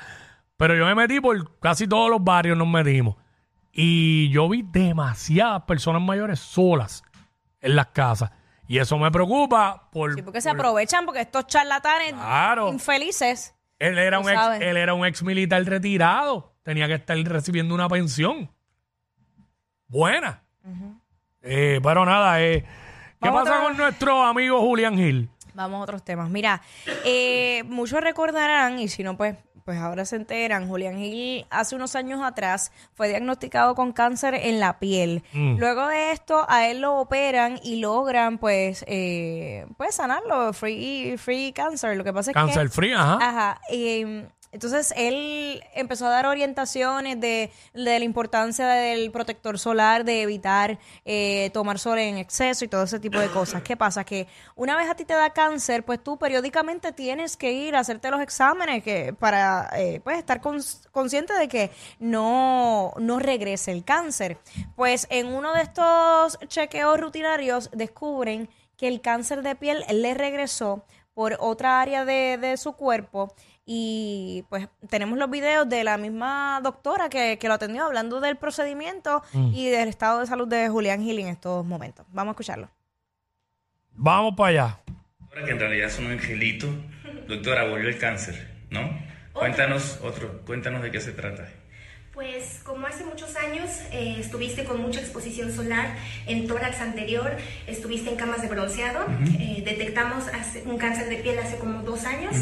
pero 0.57 0.75
yo 0.75 0.85
me 0.85 0.95
metí 0.95 1.19
por 1.19 1.59
casi 1.59 1.87
todos 1.87 2.09
los 2.09 2.23
barrios, 2.23 2.57
nos 2.57 2.67
metimos. 2.67 3.15
Y 3.75 4.29
yo 4.29 4.47
vi 4.49 4.61
demasiadas 4.61 5.63
personas 5.63 6.01
mayores 6.01 6.39
solas 6.39 7.03
en 7.59 7.75
las 7.75 7.87
casas. 7.87 8.31
Y 8.67 8.77
eso 8.77 8.97
me 8.99 9.09
preocupa 9.11 9.89
por... 9.91 10.13
sí, 10.15 10.21
porque 10.21 10.41
se 10.41 10.49
por- 10.51 10.59
aprovechan 10.59 11.05
porque 11.05 11.21
estos 11.21 11.47
charlatanes 11.47 12.13
Claro. 12.13 12.69
infelices 12.69 13.55
él 13.79 13.97
era, 13.97 14.17
Tú 14.17 14.23
un 14.23 14.29
ex, 14.29 14.39
sabes. 14.39 14.61
él 14.61 14.77
era 14.77 14.93
un 14.93 15.05
ex 15.05 15.23
militar 15.23 15.61
retirado. 15.65 16.53
Tenía 16.63 16.87
que 16.87 16.93
estar 16.93 17.17
recibiendo 17.17 17.75
una 17.75 17.89
pensión. 17.89 18.49
Buena. 19.87 20.41
Eh, 21.41 21.79
pero 21.83 22.05
nada, 22.05 22.41
eh, 22.41 22.61
¿qué 23.21 23.29
Vamos 23.29 23.43
pasa 23.49 23.61
con 23.63 23.75
nuestro 23.75 24.23
amigo 24.23 24.61
Julián 24.61 24.95
Gil? 24.95 25.29
Vamos 25.53 25.79
a 25.81 25.83
otros 25.83 26.03
temas. 26.05 26.29
Mira, 26.29 26.61
eh, 27.03 27.63
muchos 27.65 27.99
recordarán, 28.01 28.79
y 28.79 28.87
si 28.87 29.03
no, 29.03 29.17
pues, 29.17 29.35
pues 29.65 29.77
ahora 29.77 30.05
se 30.05 30.15
enteran, 30.15 30.67
Julián 30.67 30.97
Gil 30.97 31.45
hace 31.49 31.75
unos 31.75 31.95
años 31.95 32.21
atrás 32.21 32.71
fue 32.93 33.07
diagnosticado 33.07 33.75
con 33.75 33.91
cáncer 33.93 34.33
en 34.35 34.59
la 34.59 34.79
piel. 34.79 35.23
Mm. 35.33 35.57
Luego 35.57 35.87
de 35.87 36.11
esto, 36.11 36.45
a 36.49 36.67
él 36.67 36.81
lo 36.81 36.97
operan 36.97 37.59
y 37.63 37.77
logran, 37.77 38.37
pues, 38.37 38.83
eh, 38.87 39.65
pues 39.77 39.95
sanarlo, 39.95 40.53
free, 40.53 41.17
free 41.17 41.53
cancer. 41.53 41.95
Lo 41.97 42.03
que 42.03 42.13
pasa 42.13 42.31
es 42.31 42.35
Cáncer 42.35 42.63
que... 42.63 42.69
free, 42.69 42.93
ajá. 42.93 43.17
Ajá. 43.21 43.61
eh, 43.69 44.27
entonces 44.53 44.93
él 44.95 45.61
empezó 45.73 46.05
a 46.05 46.09
dar 46.09 46.25
orientaciones 46.27 47.19
de, 47.19 47.51
de 47.73 47.99
la 47.99 48.05
importancia 48.05 48.67
del 48.67 49.11
protector 49.11 49.59
solar, 49.59 50.05
de 50.05 50.21
evitar 50.21 50.79
eh, 51.03 51.49
tomar 51.53 51.79
sol 51.79 51.97
en 51.99 52.17
exceso 52.17 52.63
y 52.63 52.67
todo 52.69 52.83
ese 52.83 52.99
tipo 52.99 53.19
de 53.19 53.29
cosas. 53.29 53.61
¿Qué 53.63 53.75
pasa? 53.75 54.03
Que 54.03 54.27
una 54.55 54.77
vez 54.77 54.89
a 54.89 54.95
ti 54.95 55.03
te 55.03 55.13
da 55.13 55.31
cáncer, 55.31 55.83
pues 55.83 56.01
tú 56.03 56.17
periódicamente 56.17 56.91
tienes 56.91 57.35
que 57.35 57.51
ir 57.51 57.75
a 57.75 57.79
hacerte 57.79 58.09
los 58.11 58.21
exámenes 58.21 58.83
que 58.83 59.13
para 59.13 59.69
eh, 59.75 59.99
pues 60.03 60.17
estar 60.19 60.39
cons- 60.39 60.87
consciente 60.91 61.33
de 61.33 61.47
que 61.47 61.71
no, 61.99 62.93
no 62.99 63.19
regrese 63.19 63.71
el 63.71 63.83
cáncer. 63.83 64.37
Pues 64.75 65.07
en 65.09 65.27
uno 65.33 65.53
de 65.53 65.63
estos 65.63 66.37
chequeos 66.47 66.99
rutinarios 66.99 67.69
descubren 67.73 68.49
que 68.77 68.87
el 68.87 69.01
cáncer 69.01 69.41
de 69.41 69.55
piel 69.55 69.83
le 69.89 70.13
regresó 70.13 70.85
por 71.13 71.37
otra 71.39 71.79
área 71.79 72.05
de, 72.05 72.37
de 72.37 72.57
su 72.57 72.73
cuerpo 72.73 73.33
y 73.65 74.45
pues 74.49 74.67
tenemos 74.89 75.17
los 75.17 75.29
videos 75.29 75.67
de 75.69 75.83
la 75.83 75.97
misma 75.97 76.59
doctora 76.61 77.09
que, 77.09 77.37
que 77.39 77.47
lo 77.47 77.53
atendió 77.53 77.85
hablando 77.85 78.19
del 78.19 78.35
procedimiento 78.35 79.23
y 79.53 79.69
del 79.69 79.87
estado 79.87 80.19
de 80.19 80.27
salud 80.27 80.47
de 80.47 80.69
Julián 80.69 81.01
Gil 81.01 81.19
en 81.19 81.27
estos 81.27 81.65
momentos. 81.65 82.05
Vamos 82.09 82.31
a 82.31 82.33
escucharlo. 82.33 82.69
Vamos 83.93 84.33
para 84.35 84.49
allá. 84.49 84.79
Doctora, 85.19 85.45
que 85.45 85.51
en 85.51 85.59
realidad 85.59 85.89
son 85.89 86.05
un 86.05 86.11
angelito. 86.11 86.67
Doctora, 87.27 87.69
volvió 87.69 87.87
el 87.89 87.97
cáncer, 87.97 88.65
¿no? 88.69 88.89
Cuéntanos 89.31 89.99
otro, 90.03 90.41
cuéntanos 90.45 90.81
de 90.83 90.91
qué 90.91 90.99
se 90.99 91.11
trata. 91.11 91.47
Pues 92.13 92.61
como 92.63 92.85
hace 92.85 93.03
muchos 93.03 93.35
años 93.35 93.71
eh, 93.91 94.17
estuviste 94.19 94.65
con 94.65 94.79
mucha 94.79 94.99
exposición 94.99 95.51
solar 95.51 95.95
en 96.27 96.47
tórax 96.47 96.79
anterior, 96.79 97.35
estuviste 97.65 98.11
en 98.11 98.17
camas 98.17 98.43
de 98.43 98.49
bronceado, 98.49 99.07
eh, 99.39 99.63
detectamos 99.93 100.27
hace- 100.33 100.63
un 100.65 100.77
cáncer 100.77 101.07
de 101.09 101.17
piel 101.17 101.37
hace 101.39 101.57
como 101.57 101.81
dos 101.83 102.03
años 102.05 102.33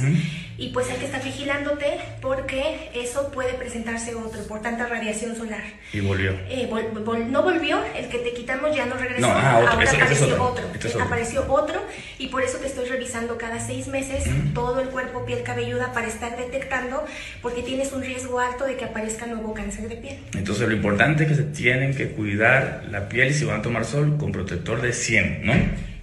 y 0.58 0.70
pues 0.70 0.89
hay 0.89 0.98
que 0.98 1.05
estar 1.05 1.22
vigilándote 1.24 1.86
porque 2.22 2.89
eso 2.93 3.29
puede 3.31 3.53
presentarse 3.55 4.15
otro 4.15 4.41
por 4.48 4.62
tanta 4.62 4.88
radiación 4.88 5.36
solar. 5.36 5.62
Y 5.91 6.00
volvió. 6.00 6.31
Eh, 6.50 6.67
vol- 6.70 7.03
vol- 7.03 7.25
no 7.27 7.43
volvió, 7.43 7.79
el 7.98 8.08
que 8.08 8.20
te 8.20 8.34
quitamos 8.34 8.74
ya 8.75 8.86
no 8.86 8.96
regresó, 8.96 9.27
No, 9.27 9.34
ah, 9.34 9.58
otro, 9.60 9.72
ahora 9.72 9.84
ese- 9.84 9.96
ese 9.96 10.13
es 10.13 10.22
apareció 10.22 10.34
otro, 10.36 10.46
otro, 10.46 10.65
este 10.74 10.77
es 10.88 10.93
Eh, 10.93 10.96
otro. 10.96 11.05
apareció 11.05 11.46
otro 11.51 11.81
y 12.20 12.27
por 12.27 12.41
eso 12.43 12.58
te 12.60 12.67
estoy 12.67 12.86
revisando 12.88 13.38
cada 13.38 13.60
seis 13.60 13.88
meses 13.88 14.24
todo 14.53 14.79
el 14.79 14.88
cuerpo, 14.89 15.25
piel 15.25 15.43
cabelluda 15.43 15.91
para 15.93 16.08
estar 16.08 16.38
detectando 16.38 17.03
porque 17.41 17.63
tienes 17.63 17.91
un 17.91 18.01
riesgo 18.01 18.39
alto 18.39 18.65
de 18.65 18.77
que 18.77 18.86
aparezca 18.86 19.25
nuevo 19.25 19.53
cáncer 19.53 19.89
de 19.89 19.96
piel. 19.98 20.17
Entonces 20.36 20.67
lo 20.67 20.74
importante 20.74 21.24
es 21.24 21.29
que 21.29 21.36
se 21.36 21.43
tienen 21.43 21.96
que 21.96 22.10
cuidar 22.12 22.84
la 22.89 23.10
piel 23.10 23.29
y 23.29 23.34
si 23.34 23.43
van 23.46 23.60
a 23.60 23.62
tomar 23.62 23.84
sol 23.86 24.15
con 24.17 24.31
protector 24.31 24.81
de 24.81 24.93
100, 24.93 25.46
¿no? 25.46 25.53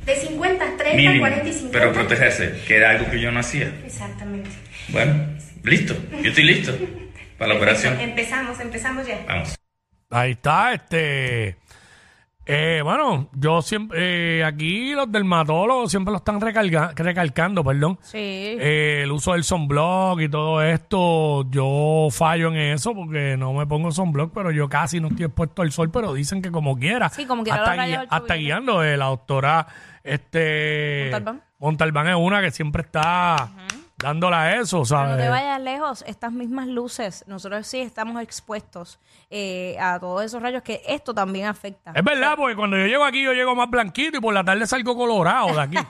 De 0.09 0.17
50, 0.17 0.77
30, 0.79 0.97
Mínimo. 0.97 1.21
40 1.21 1.49
y 1.49 1.53
50. 1.53 1.79
Pero 1.79 1.93
protegerse, 1.93 2.63
que 2.67 2.77
era 2.77 2.93
algo 2.93 3.11
que 3.11 3.21
yo 3.21 3.31
no 3.31 3.41
hacía. 3.41 3.71
Exactamente. 3.85 4.49
Bueno, 4.89 5.37
listo. 5.63 5.95
Yo 6.23 6.31
estoy 6.31 6.45
listo 6.45 6.75
para 7.39 7.53
la 7.53 7.59
operación. 7.59 8.01
Empezamos, 8.01 8.59
empezamos 8.59 9.07
ya. 9.07 9.23
Vamos. 9.29 9.55
Ahí 10.09 10.31
está, 10.31 10.73
este. 10.73 11.57
Eh, 12.51 12.81
bueno, 12.83 13.29
yo 13.35 13.61
siempre. 13.61 14.39
eh, 14.39 14.45
aquí 14.45 14.93
los 14.95 15.13
dermatólogos 15.13 15.91
siempre 15.91 16.13
lo 16.13 16.17
están 16.17 16.41
recalga- 16.41 16.93
recalcando, 16.97 17.63
perdón. 17.63 17.99
Sí. 18.01 18.17
Eh, 18.19 19.03
el 19.05 19.13
uso 19.13 19.33
del 19.35 19.45
sunblock 19.45 20.21
y 20.23 20.29
todo 20.31 20.63
esto, 20.63 21.49
yo 21.51 22.09
fallo 22.11 22.49
en 22.49 22.57
eso 22.57 22.95
porque 22.95 23.37
no 23.37 23.53
me 23.53 23.67
pongo 23.67 23.93
sunblock, 23.93 24.33
pero 24.33 24.51
yo 24.51 24.67
casi 24.69 24.99
no 24.99 25.09
estoy 25.09 25.27
expuesto 25.27 25.61
al 25.61 25.71
sol, 25.73 25.91
pero 25.91 26.15
dicen 26.15 26.41
que 26.41 26.51
como 26.51 26.77
quiera. 26.79 27.11
Sí, 27.11 27.27
como 27.27 27.43
quiera 27.43 27.59
hasta, 27.59 27.71
los 27.73 27.77
rayos 27.77 27.91
guia- 27.91 28.01
del 28.01 28.09
sol 28.09 28.19
hasta 28.19 28.35
vienen. 28.35 28.47
guiando, 28.65 28.83
eh, 28.83 28.97
la 28.97 29.05
doctora 29.07 29.67
este 30.03 31.11
Montalbán. 31.13 31.43
Montalbán 31.59 32.09
es 32.09 32.17
una 32.17 32.41
que 32.41 32.51
siempre 32.51 32.83
está 32.83 33.51
dándola 33.99 34.43
a 34.43 34.57
eso, 34.57 34.79
Pero 34.79 34.85
¿sabes? 34.87 35.17
no 35.17 35.23
te 35.23 35.29
vayas 35.29 35.61
lejos, 35.61 36.05
estas 36.07 36.33
mismas 36.33 36.67
luces, 36.69 37.25
nosotros 37.27 37.67
sí 37.67 37.81
estamos 37.81 38.23
expuestos 38.23 38.99
eh, 39.31 39.77
a 39.81 39.99
todos 39.99 40.23
esos 40.25 40.41
rayos 40.41 40.63
que 40.63 40.83
esto 40.87 41.13
también 41.13 41.47
afecta. 41.47 41.93
Es 41.95 42.05
verdad, 42.05 42.35
porque 42.37 42.55
cuando 42.57 42.77
yo 42.77 42.87
llego 42.87 43.05
aquí, 43.05 43.23
yo 43.23 43.33
llego 43.33 43.55
más 43.55 43.69
blanquito 43.69 44.19
y 44.19 44.21
por 44.21 44.33
la 44.33 44.45
tarde 44.45 44.67
salgo 44.67 44.97
colorado 44.97 45.55
de 45.55 45.61
aquí. 45.61 45.77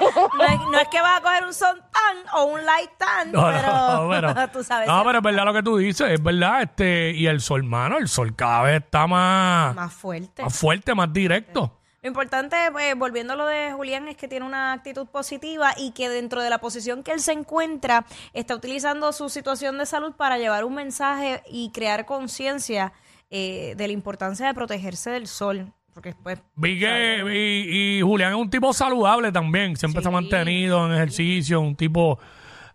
No 0.00 0.44
es, 0.44 0.60
no 0.60 0.78
es 0.78 0.88
que 0.88 1.00
vas 1.00 1.18
a 1.18 1.22
coger 1.22 1.44
un 1.44 1.52
son 1.52 1.76
tan 1.78 2.16
o 2.34 2.44
un 2.44 2.64
light 2.64 2.90
tan, 2.96 3.32
No, 3.32 3.44
pero, 3.46 3.68
no, 3.72 4.08
pero, 4.32 4.48
tú 4.52 4.62
sabes. 4.64 4.88
no, 4.88 5.02
pero 5.04 5.18
es 5.18 5.24
verdad 5.24 5.44
lo 5.44 5.52
que 5.52 5.62
tú 5.62 5.76
dices, 5.76 6.08
es 6.10 6.22
verdad. 6.22 6.62
este 6.62 7.10
Y 7.12 7.26
el 7.26 7.40
sol, 7.40 7.62
mano, 7.64 7.98
el 7.98 8.08
sol 8.08 8.34
cada 8.34 8.62
vez 8.62 8.82
está 8.82 9.06
más, 9.06 9.74
más 9.74 9.92
fuerte. 9.92 10.42
más 10.42 10.56
fuerte, 10.56 10.94
más 10.94 11.12
directo. 11.12 11.79
Lo 12.02 12.08
importante, 12.08 12.56
pues, 12.72 12.96
volviendo 12.96 13.34
a 13.34 13.36
lo 13.36 13.44
de 13.44 13.72
Julián, 13.72 14.08
es 14.08 14.16
que 14.16 14.26
tiene 14.26 14.46
una 14.46 14.72
actitud 14.72 15.06
positiva 15.06 15.74
y 15.76 15.90
que 15.90 16.08
dentro 16.08 16.42
de 16.42 16.48
la 16.48 16.58
posición 16.58 17.02
que 17.02 17.12
él 17.12 17.20
se 17.20 17.32
encuentra, 17.32 18.06
está 18.32 18.54
utilizando 18.54 19.12
su 19.12 19.28
situación 19.28 19.76
de 19.76 19.84
salud 19.84 20.14
para 20.16 20.38
llevar 20.38 20.64
un 20.64 20.74
mensaje 20.74 21.42
y 21.50 21.70
crear 21.72 22.06
conciencia 22.06 22.94
eh, 23.30 23.74
de 23.76 23.86
la 23.86 23.92
importancia 23.92 24.46
de 24.46 24.54
protegerse 24.54 25.10
del 25.10 25.26
sol. 25.26 25.74
Porque 25.92 26.14
pues, 26.22 26.40
Vi 26.54 26.78
que 26.78 27.22
y, 27.34 27.98
y 27.98 28.00
Julián 28.00 28.32
es 28.32 28.38
un 28.38 28.48
tipo 28.48 28.72
saludable 28.72 29.30
también, 29.30 29.76
siempre 29.76 30.00
se 30.00 30.08
ha 30.08 30.12
mantenido 30.12 30.86
en 30.86 30.94
ejercicio, 30.94 31.60
un 31.60 31.76
tipo... 31.76 32.18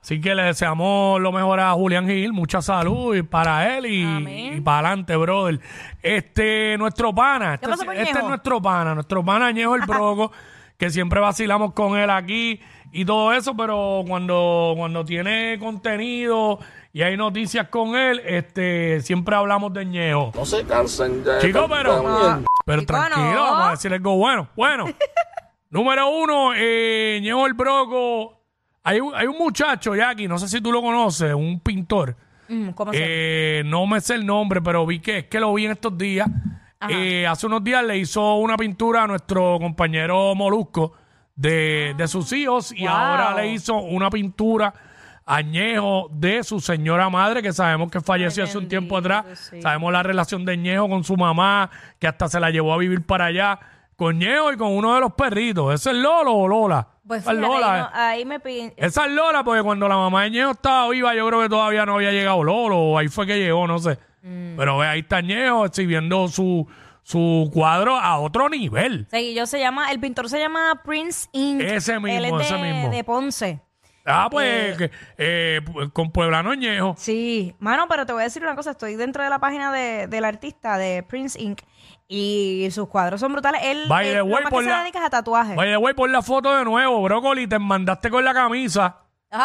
Así 0.05 0.21
que 0.21 0.35
le 0.35 0.43
deseamos 0.43 1.19
lo 1.19 1.31
mejor 1.31 1.59
a 1.59 1.71
Julián 1.73 2.07
Gil, 2.07 2.31
mucha 2.31 2.61
salud 2.61 3.15
y 3.15 3.23
para 3.23 3.75
él 3.75 3.87
y, 3.87 4.61
para 4.61 4.89
adelante, 4.89 5.15
brother. 5.15 5.59
Este, 6.03 6.77
nuestro 6.77 7.11
pana, 7.15 7.55
este, 7.55 7.71
es- 7.71 8.09
este 8.09 8.21
nuestro 8.21 8.61
pana, 8.61 8.93
nuestro 8.93 9.25
pana 9.25 9.49
Ñejo 9.51 9.73
el 9.75 9.81
Broco, 9.87 10.31
que 10.77 10.91
siempre 10.91 11.19
vacilamos 11.19 11.73
con 11.73 11.97
él 11.97 12.11
aquí 12.11 12.59
y 12.91 13.03
todo 13.03 13.33
eso, 13.33 13.57
pero 13.57 14.03
cuando, 14.07 14.75
cuando 14.77 15.03
tiene 15.03 15.57
contenido 15.57 16.59
y 16.93 17.01
hay 17.01 17.17
noticias 17.17 17.67
con 17.69 17.95
él, 17.95 18.21
este, 18.27 19.01
siempre 19.01 19.35
hablamos 19.35 19.73
de 19.73 19.85
Ñejo. 19.85 20.33
No 20.35 20.45
se 20.45 20.63
cansen 20.65 21.23
de 21.23 21.39
Chico, 21.39 21.61
tanta 21.61 21.75
pero, 21.77 22.03
mierda. 22.03 22.41
pero 22.63 22.81
Chico, 22.81 22.93
tranquilo, 22.93 23.33
no. 23.33 23.41
vamos 23.41 23.67
a 23.69 23.71
decir 23.71 23.91
algo 23.91 24.17
bueno. 24.17 24.49
Bueno, 24.55 24.85
número 25.71 26.09
uno, 26.09 26.51
eh, 26.55 27.17
Ñejo 27.23 27.47
el 27.47 27.55
Broco. 27.55 28.34
Hay, 28.85 28.99
un- 29.01 29.13
hay 29.15 29.27
un 29.27 29.37
muchacho, 29.37 29.93
Jackie, 29.95 30.27
no 30.27 30.37
sé 30.37 30.47
si 30.47 30.61
tú 30.61 30.71
lo 30.71 30.81
conoces, 30.81 31.33
un 31.33 31.59
pintor. 31.59 32.15
mm, 32.47 32.69
¿cómo 32.69 32.93
se 32.93 32.99
llama? 32.99 33.11
Eh, 33.11 33.63
no 33.65 33.85
me 33.87 33.99
sé 33.99 34.13
el 34.15 34.25
nombre, 34.25 34.61
pero 34.61 34.85
vi 34.85 34.99
que 34.99 35.17
es 35.17 35.23
que 35.25 35.39
lo 35.39 35.53
vi 35.53 35.65
en 35.65 35.71
estos 35.71 35.97
días. 35.97 36.29
Eh, 36.87 37.25
hace 37.25 37.47
unos 37.47 37.63
días 37.63 37.83
le 37.83 37.97
hizo 37.97 38.35
una 38.35 38.55
pintura 38.57 39.03
a 39.03 39.07
nuestro 39.07 39.57
compañero 39.59 40.35
Molusco 40.35 40.93
de, 41.35 41.95
de 41.97 42.07
sus 42.07 42.31
hijos 42.33 42.71
y 42.71 42.81
Wow. 42.85 42.89
ahora 42.95 43.35
le 43.35 43.51
hizo 43.51 43.75
una 43.77 44.09
pintura 44.11 44.71
añejo 45.25 46.07
de 46.11 46.43
su 46.43 46.59
señora 46.59 47.09
madre, 47.09 47.41
que 47.41 47.51
sabemos 47.51 47.89
que 47.89 47.99
falleció 48.01 48.43
hace 48.43 48.57
un 48.59 48.67
tiempo 48.67 48.95
bendito, 48.95 49.15
atrás. 49.15 49.39
sí. 49.49 49.61
Sabemos 49.61 49.91
la 49.91 50.03
relación 50.03 50.45
de 50.45 50.55
Ñejo 50.57 50.87
con 50.87 51.03
su 51.03 51.17
mamá, 51.17 51.71
que 51.99 52.07
hasta 52.07 52.27
se 52.27 52.39
la 52.39 52.51
llevó 52.51 52.73
a 52.73 52.77
vivir 52.77 53.03
para 53.03 53.25
allá, 53.25 53.59
con 53.95 54.17
Ñejo 54.19 54.51
y 54.53 54.57
con 54.57 54.71
uno 54.75 54.93
de 54.95 54.99
los 55.01 55.13
perritos. 55.13 55.73
¿Ese 55.73 55.91
es 55.91 55.95
Lolo 55.97 56.33
o 56.33 56.47
Lola? 56.47 56.87
Pues 57.07 57.21
Esa 57.21 57.31
es 57.33 57.37
fíjate, 57.37 57.53
Lola, 57.55 57.73
ahí, 57.73 57.81
eh. 57.81 57.89
ahí 58.19 58.25
me 58.25 58.39
piden. 58.39 58.73
Esa 58.77 59.05
es 59.05 59.11
Lola, 59.11 59.43
porque 59.43 59.61
cuando 59.61 59.87
la 59.87 59.95
mamá 59.95 60.23
de 60.23 60.31
Ñejo 60.31 60.51
estaba 60.51 60.89
viva, 60.89 61.13
yo 61.15 61.27
creo 61.27 61.41
que 61.41 61.49
todavía 61.49 61.85
no 61.85 61.95
había 61.95 62.11
llegado 62.11 62.43
Lolo, 62.43 62.77
o 62.77 62.97
ahí 62.97 63.07
fue 63.07 63.25
que 63.27 63.37
llegó, 63.37 63.67
no 63.67 63.77
sé. 63.79 63.97
Mm. 64.23 64.55
Pero 64.57 64.77
ve, 64.79 64.87
ahí 64.87 64.99
está 65.01 65.21
Ñejo 65.21 65.65
exhibiendo 65.65 66.27
su, 66.27 66.67
su 67.03 67.49
cuadro 67.53 67.95
a 67.95 68.17
otro 68.19 68.49
nivel. 68.49 69.07
Sí, 69.11 69.35
yo 69.35 69.45
se 69.45 69.59
llama, 69.59 69.91
el 69.91 69.99
pintor 69.99 70.29
se 70.29 70.39
llama 70.39 70.81
Prince 70.83 71.29
Inc. 71.31 71.61
Ese 71.61 71.99
mismo, 71.99 72.07
Él 72.17 72.25
es 72.25 72.31
de, 72.31 72.43
ese 72.43 72.57
mismo. 72.57 72.89
de 72.89 73.03
Ponce. 73.03 73.61
Ah, 74.07 74.27
pues, 74.29 74.77
que, 74.77 74.91
eh, 75.17 75.61
pu- 75.65 75.91
con 75.91 76.11
Pueblano 76.11 76.53
Ñejo. 76.53 76.93
Sí, 76.97 77.55
mano, 77.59 77.87
pero 77.87 78.05
te 78.05 78.13
voy 78.13 78.21
a 78.21 78.25
decir 78.25 78.43
una 78.43 78.55
cosa, 78.55 78.71
estoy 78.71 78.95
dentro 78.95 79.23
de 79.23 79.29
la 79.31 79.39
página 79.39 79.71
de, 79.71 80.05
del 80.07 80.25
artista 80.25 80.77
de 80.77 81.01
Prince 81.03 81.39
Inc. 81.41 81.61
y 82.07 82.67
sus 82.71 82.87
cuadros 82.87 83.19
son 83.19 83.31
brutales. 83.33 83.61
Él, 83.63 83.85
By 83.87 84.05
the 84.05 84.11
él 84.11 84.17
lo 84.19 84.25
way, 84.25 84.43
más 84.43 84.51
por 84.51 84.63
que 84.63 84.69
la- 84.69 84.77
se 84.77 84.81
dedica 84.83 84.99
es 84.99 85.05
a 85.05 85.09
tatuajes. 85.09 85.57
Oye, 85.57 85.75
güey, 85.75 85.93
pon 85.93 86.11
la 86.11 86.21
foto 86.21 86.55
de 86.55 86.63
nuevo, 86.63 87.01
brócoli, 87.01 87.47
te 87.47 87.57
mandaste 87.59 88.09
con 88.09 88.23
la 88.23 88.33
camisa. 88.33 88.97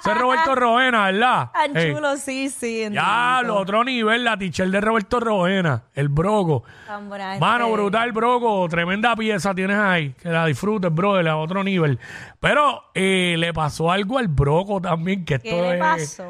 Ese 0.00 0.12
es 0.12 0.18
Roberto 0.18 0.54
Roena, 0.54 1.06
¿verdad? 1.06 1.50
Tan 1.52 1.76
Ey, 1.76 1.92
chulo, 1.92 2.16
sí, 2.16 2.48
sí. 2.48 2.88
Ya, 2.90 3.42
lo 3.44 3.56
otro 3.56 3.84
nivel, 3.84 4.24
la 4.24 4.38
tichel 4.38 4.70
de 4.70 4.80
Roberto 4.80 5.20
Roena, 5.20 5.82
el 5.94 6.08
broco. 6.08 6.62
Tan 6.86 7.08
buena 7.08 7.36
Mano, 7.38 7.64
gente. 7.66 7.80
brutal, 7.80 8.12
broco. 8.12 8.66
Tremenda 8.70 9.14
pieza 9.14 9.54
tienes 9.54 9.76
ahí. 9.76 10.14
Que 10.22 10.30
la 10.30 10.46
disfrutes, 10.46 10.94
brother, 10.94 11.28
a 11.28 11.36
otro 11.36 11.62
nivel. 11.64 11.98
Pero 12.40 12.84
eh, 12.94 13.34
le 13.36 13.52
pasó 13.52 13.90
algo 13.90 14.16
al 14.16 14.28
broco 14.28 14.80
también, 14.80 15.24
que 15.26 15.34
esto 15.34 15.50
¿Qué 15.50 15.60
le 15.60 15.74
es- 15.74 15.80
pasó? 15.80 16.24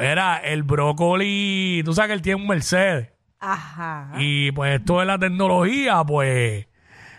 Era 0.00 0.38
el 0.38 0.64
brócoli. 0.64 1.82
Tú 1.84 1.92
sabes 1.92 2.08
que 2.08 2.14
él 2.14 2.22
tiene 2.22 2.40
un 2.40 2.48
Mercedes. 2.48 3.10
Ajá. 3.40 4.12
Y 4.18 4.52
pues 4.52 4.80
esto 4.80 5.00
de 5.00 5.06
la 5.06 5.18
tecnología, 5.18 6.02
pues 6.04 6.66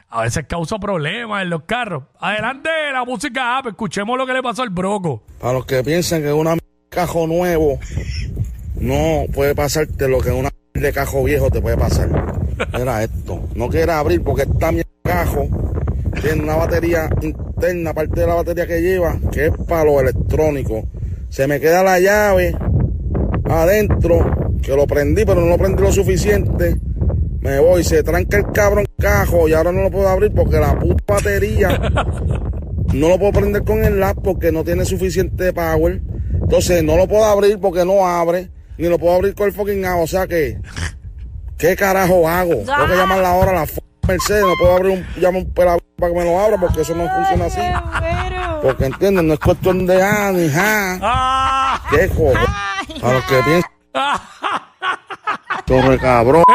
a 0.09 0.23
veces 0.23 0.45
causa 0.47 0.79
problemas 0.79 1.43
en 1.43 1.49
los 1.49 1.63
carros. 1.63 2.03
Adelante, 2.19 2.69
la 2.91 3.05
música 3.05 3.57
app. 3.57 3.67
Escuchemos 3.67 4.17
lo 4.17 4.25
que 4.25 4.33
le 4.33 4.43
pasó 4.43 4.63
al 4.63 4.69
broco. 4.69 5.23
Para 5.39 5.53
los 5.53 5.65
que 5.65 5.83
piensan 5.83 6.21
que 6.21 6.33
una 6.33 6.57
cajo 6.89 7.27
nuevo 7.27 7.79
no 8.75 9.25
puede 9.33 9.53
pasarte 9.53 10.07
lo 10.07 10.19
que 10.19 10.31
una 10.31 10.49
de 10.73 10.93
cajo 10.93 11.23
viejo 11.23 11.49
te 11.51 11.61
puede 11.61 11.77
pasar. 11.77 12.09
Era 12.73 13.03
esto. 13.03 13.47
No 13.55 13.69
quieras 13.69 13.97
abrir 13.97 14.23
porque 14.23 14.43
esta 14.43 14.71
mi 14.71 14.81
cajo 15.03 15.47
tiene 16.21 16.43
una 16.43 16.55
batería 16.55 17.09
interna, 17.21 17.93
parte 17.93 18.21
de 18.21 18.27
la 18.27 18.35
batería 18.35 18.67
que 18.67 18.81
lleva, 18.81 19.17
que 19.31 19.47
es 19.47 19.51
para 19.67 19.85
lo 19.85 19.99
electrónico. 19.99 20.87
Se 21.29 21.47
me 21.47 21.59
queda 21.59 21.83
la 21.83 21.99
llave 21.99 22.55
adentro, 23.45 24.48
que 24.61 24.75
lo 24.75 24.85
prendí, 24.87 25.25
pero 25.25 25.41
no 25.41 25.47
lo 25.47 25.57
prendí 25.57 25.81
lo 25.81 25.91
suficiente. 25.91 26.79
Me 27.41 27.59
voy, 27.59 27.83
se 27.83 28.03
tranca 28.03 28.37
el 28.37 28.51
cabrón 28.51 28.85
cajo 28.97 29.47
y 29.47 29.53
ahora 29.53 29.71
no 29.71 29.83
lo 29.83 29.91
puedo 29.91 30.09
abrir 30.09 30.33
porque 30.33 30.59
la 30.59 30.77
puta 30.77 31.15
batería 31.15 31.79
no 32.93 33.09
lo 33.09 33.17
puedo 33.17 33.31
prender 33.31 33.63
con 33.63 33.83
el 33.83 33.99
lap 33.99 34.17
porque 34.21 34.51
no 34.51 34.63
tiene 34.63 34.85
suficiente 34.85 35.53
power. 35.53 36.01
Entonces 36.33 36.83
no 36.83 36.97
lo 36.97 37.07
puedo 37.07 37.23
abrir 37.23 37.59
porque 37.59 37.85
no 37.85 38.05
abre, 38.05 38.51
ni 38.77 38.87
lo 38.87 38.97
puedo 38.99 39.15
abrir 39.15 39.35
con 39.35 39.47
el 39.47 39.53
fucking 39.53 39.85
agua. 39.85 40.03
O 40.03 40.07
sea 40.07 40.27
que, 40.27 40.59
¿qué 41.57 41.75
carajo 41.75 42.27
hago? 42.27 42.55
Tengo 42.55 42.87
que 42.87 42.95
llamar 42.95 43.19
la 43.19 43.33
hora 43.35 43.51
a 43.51 43.55
la 43.55 43.63
f 43.63 43.79
Mercedes, 44.07 44.43
no 44.43 44.53
puedo 44.57 44.75
abrir 44.75 44.97
un, 44.97 45.05
llamo 45.21 45.39
un 45.39 45.53
pelado 45.53 45.79
para 45.97 46.11
que 46.11 46.17
me 46.17 46.25
lo 46.25 46.39
abra 46.39 46.57
porque 46.59 46.81
eso 46.81 46.95
no 46.95 47.07
funciona 47.07 47.45
así. 47.45 47.61
Pero, 47.99 48.61
Porque 48.61 48.85
entienden, 48.85 49.27
no 49.27 49.35
es 49.35 49.39
cuestión 49.39 49.85
de 49.85 50.01
ah, 50.01 50.31
ni 50.33 50.49
ja. 50.49 51.79
¿Qué 51.91 52.09
cojo? 52.09 52.33
A 52.35 53.13
los 53.13 53.23
que 53.25 53.35
piensan. 53.43 53.68
Torre 55.65 55.97
cabrón. 55.99 56.43
¡Eh, 56.49 56.53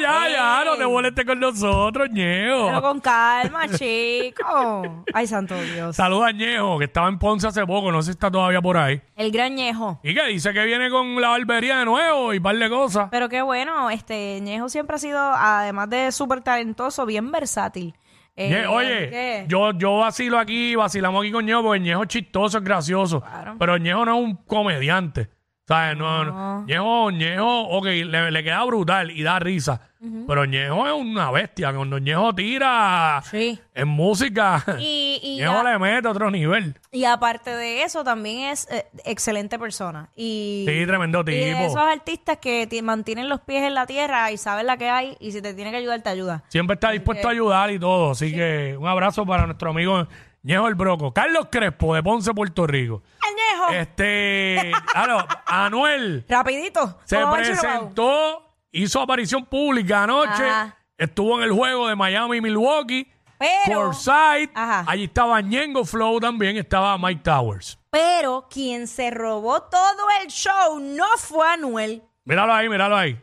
ya, 0.00 0.28
ya! 0.30 0.64
No 0.64 0.76
te 0.76 0.86
molestes 0.86 1.24
con 1.24 1.40
nosotros, 1.40 2.08
Ñejo. 2.10 2.66
pero 2.66 2.82
con 2.82 3.00
calma, 3.00 3.68
chico. 3.68 5.04
Ay, 5.12 5.26
santo 5.26 5.54
Dios. 5.60 5.96
Saluda 5.96 6.28
a 6.28 6.32
Ñejo, 6.32 6.78
que 6.78 6.84
estaba 6.84 7.08
en 7.08 7.18
Ponce 7.18 7.48
hace 7.48 7.66
poco, 7.66 7.90
no 7.90 8.00
sé 8.02 8.06
si 8.06 8.10
está 8.12 8.30
todavía 8.30 8.60
por 8.62 8.76
ahí. 8.76 9.00
El 9.16 9.32
gran 9.32 9.54
Ñejo. 9.56 10.00
Y 10.04 10.14
que 10.14 10.26
dice 10.28 10.52
que 10.52 10.64
viene 10.64 10.90
con 10.90 11.20
la 11.20 11.30
barbería 11.30 11.78
de 11.78 11.84
nuevo 11.84 12.32
y 12.34 12.40
par 12.40 12.56
de 12.56 12.68
cosas. 12.70 13.08
Pero 13.10 13.28
qué 13.28 13.42
bueno, 13.42 13.90
este 13.90 14.40
Ñejo 14.40 14.68
siempre 14.68 14.96
ha 14.96 14.98
sido, 14.98 15.18
además 15.20 15.90
de 15.90 16.12
súper 16.12 16.40
talentoso, 16.42 17.04
bien 17.04 17.32
versátil. 17.32 17.94
Eh, 18.36 18.50
Ñe- 18.50 18.66
oye, 18.70 19.10
¿qué? 19.10 19.44
yo, 19.48 19.72
yo 19.72 19.98
vacilo 19.98 20.38
aquí, 20.38 20.74
vacilamos 20.76 21.22
aquí 21.22 21.32
con 21.32 21.44
Ñejo, 21.44 21.62
porque 21.62 21.80
Ñejo 21.80 22.02
es 22.02 22.08
chistoso, 22.08 22.58
es 22.58 22.64
gracioso. 22.64 23.20
Claro. 23.20 23.56
Pero 23.58 23.76
Ñejo 23.76 24.04
no 24.06 24.16
es 24.18 24.24
un 24.24 24.36
comediante. 24.36 25.28
¿Sabes? 25.66 25.96
No, 25.96 26.24
no. 26.24 26.64
Ñejo, 26.66 27.10
Ñejo, 27.12 27.60
ok, 27.68 27.84
le, 27.86 28.30
le 28.32 28.42
queda 28.44 28.64
brutal 28.64 29.10
y 29.12 29.22
da 29.22 29.38
risa. 29.38 29.80
Pero 30.26 30.44
Ñejo 30.44 30.84
es 30.88 30.92
una 30.94 31.30
bestia. 31.30 31.72
Cuando 31.72 31.98
Ñejo 32.00 32.34
tira 32.34 33.22
Sí. 33.30 33.60
en 33.72 33.86
música, 33.86 34.64
Y, 34.80 35.20
y, 35.22 35.36
Ñejo 35.40 35.60
a- 35.60 35.62
le 35.72 35.78
mete 35.78 36.08
a 36.08 36.10
otro 36.10 36.28
nivel. 36.32 36.74
y 36.90 37.04
aparte 37.04 37.50
de 37.54 37.84
eso, 37.84 38.02
también 38.02 38.50
es 38.50 38.66
eh, 38.72 38.86
excelente 39.04 39.60
persona. 39.60 40.08
Y, 40.16 40.64
Sí, 40.68 40.84
tremendo 40.86 41.20
y 41.20 41.24
de 41.30 41.44
tipo. 41.52 41.58
esos 41.64 41.76
artistas 41.76 42.38
que 42.38 42.66
ti- 42.66 42.82
mantienen 42.82 43.28
los 43.28 43.40
pies 43.42 43.62
en 43.62 43.74
la 43.74 43.86
tierra 43.86 44.32
y 44.32 44.38
saben 44.38 44.66
la 44.66 44.76
que 44.76 44.90
hay 44.90 45.16
y 45.20 45.30
si 45.30 45.40
te 45.40 45.54
tiene 45.54 45.70
que 45.70 45.76
ayudar, 45.76 46.02
te 46.02 46.10
ayuda. 46.10 46.42
Siempre 46.48 46.74
está 46.74 46.90
dispuesto 46.90 47.28
a 47.28 47.30
ayudar 47.30 47.70
y 47.70 47.78
todo. 47.78 48.10
Así 48.10 48.32
que 48.34 48.76
un 48.76 48.88
abrazo 48.88 49.24
para 49.24 49.46
nuestro 49.46 49.70
amigo 49.70 50.08
Ñejo 50.42 50.66
el 50.68 50.74
Broco. 50.74 51.12
Carlos 51.12 51.46
Crespo, 51.50 51.94
de 51.94 52.02
Ponce, 52.02 52.32
Puerto 52.34 52.66
Rico. 52.66 53.02
¡Añejo! 53.20 53.72
Este, 53.80 54.72
claro, 54.92 55.24
Anuel 55.46 56.24
Rapidito. 56.28 56.98
se 57.04 57.18
presentó, 57.26 58.56
hizo 58.72 59.00
aparición 59.00 59.44
pública 59.46 60.02
anoche, 60.02 60.48
Ajá. 60.48 60.76
estuvo 60.98 61.38
en 61.38 61.44
el 61.44 61.52
juego 61.52 61.86
de 61.88 61.94
Miami 61.94 62.38
y 62.38 62.40
Milwaukee, 62.40 63.08
Pero, 63.38 63.92
Forsyth, 63.92 64.50
Ajá. 64.54 64.84
allí 64.88 65.04
estaba 65.04 65.40
Ñengo 65.40 65.84
Flow 65.84 66.18
también, 66.18 66.56
estaba 66.56 66.98
Mike 66.98 67.22
Towers. 67.22 67.78
pero 67.90 68.48
quien 68.50 68.88
se 68.88 69.10
robó 69.12 69.62
todo 69.62 70.06
el 70.22 70.28
show 70.28 70.80
no 70.80 71.06
fue 71.18 71.46
Anuel. 71.48 72.02
Míralo 72.24 72.52
ahí, 72.52 72.68
míralo 72.68 72.96
ahí. 72.96 73.20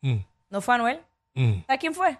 Mm, 0.00 0.18
No 0.50 0.60
fue 0.60 0.74
Anuel. 0.74 1.00
mm. 1.34 1.60
¿Sabes 1.66 1.80
quién 1.80 1.94
fue? 1.94 2.18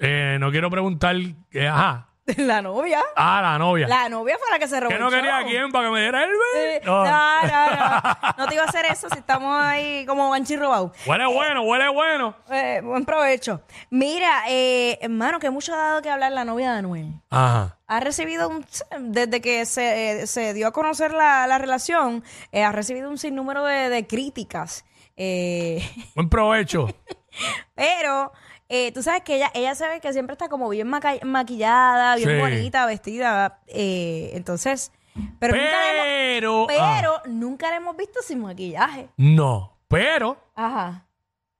Eh, 0.00 0.36
no 0.40 0.50
quiero 0.50 0.70
preguntar, 0.70 1.14
eh, 1.52 1.68
ajá, 1.68 2.08
La 2.38 2.62
novia. 2.62 3.02
ah, 3.16 3.40
la 3.42 3.58
novia. 3.58 3.86
La 3.86 4.08
novia 4.08 4.36
fue 4.38 4.50
la 4.50 4.58
que 4.58 4.66
se 4.66 4.80
robó 4.80 4.88
que 4.88 4.94
el 4.94 5.00
no 5.02 5.10
quería 5.10 5.36
a 5.36 5.40
show. 5.42 5.50
quién 5.50 5.70
para 5.72 5.88
que 5.88 5.92
me 5.92 6.00
diera 6.00 6.24
el 6.24 6.30
Eh, 6.56 6.80
No, 6.84 7.04
no, 7.04 7.06
no. 7.06 8.34
No 8.38 8.46
te 8.46 8.54
iba 8.54 8.64
a 8.64 8.66
hacer 8.66 8.86
eso 8.86 9.08
si 9.10 9.18
estamos 9.18 9.54
ahí 9.62 10.06
como 10.06 10.30
Banshee 10.30 10.56
Robau. 10.56 10.90
Huele 11.06 11.26
bueno, 11.26 11.62
huele 11.62 11.88
bueno. 11.90 12.34
Eh, 12.50 12.80
buen 12.82 13.04
provecho. 13.04 13.60
Mira, 13.90 14.44
eh, 14.48 14.98
hermano, 15.02 15.38
que 15.38 15.50
mucho 15.50 15.74
ha 15.74 15.76
dado 15.76 16.02
que 16.02 16.08
hablar 16.10 16.32
la 16.32 16.44
novia 16.46 16.72
de 16.72 16.78
Anuel. 16.78 17.12
Ajá. 17.30 17.78
Ha 17.86 18.00
recibido 18.00 18.48
un. 18.48 18.64
Desde 19.00 19.42
que 19.42 19.66
se, 19.66 20.22
eh, 20.22 20.26
se 20.26 20.54
dio 20.54 20.66
a 20.68 20.72
conocer 20.72 21.12
la, 21.12 21.46
la 21.46 21.58
relación, 21.58 22.24
eh, 22.52 22.64
ha 22.64 22.72
recibido 22.72 23.10
un 23.10 23.18
sinnúmero 23.18 23.64
de, 23.64 23.90
de 23.90 24.06
críticas. 24.06 24.86
Eh, 25.16 25.86
Buen 26.14 26.30
provecho. 26.30 26.88
pero 27.74 28.32
eh, 28.68 28.92
tú 28.92 29.02
sabes 29.02 29.22
que 29.22 29.36
ella, 29.36 29.50
ella 29.54 29.74
se 29.74 29.86
ve 29.88 30.00
que 30.00 30.12
siempre 30.12 30.32
está 30.34 30.48
como 30.48 30.68
bien 30.68 30.88
maca- 30.88 31.22
maquillada, 31.24 32.16
bien 32.16 32.28
Sí. 32.30 32.36
bonita, 32.40 32.86
vestida. 32.86 33.60
eh, 33.66 34.30
entonces. 34.34 34.92
Pero, 35.38 35.54
nunca 35.54 35.70
la 35.70 35.90
hemos- 35.92 36.66
Pero. 36.66 36.66
ah, 36.82 36.96
pero 37.00 37.22
nunca 37.32 37.70
la 37.70 37.76
hemos 37.76 37.96
visto 37.96 38.20
sin 38.22 38.40
maquillaje. 38.40 39.08
no, 39.16 39.78
pero. 39.88 40.36
Ajá. 40.54 41.06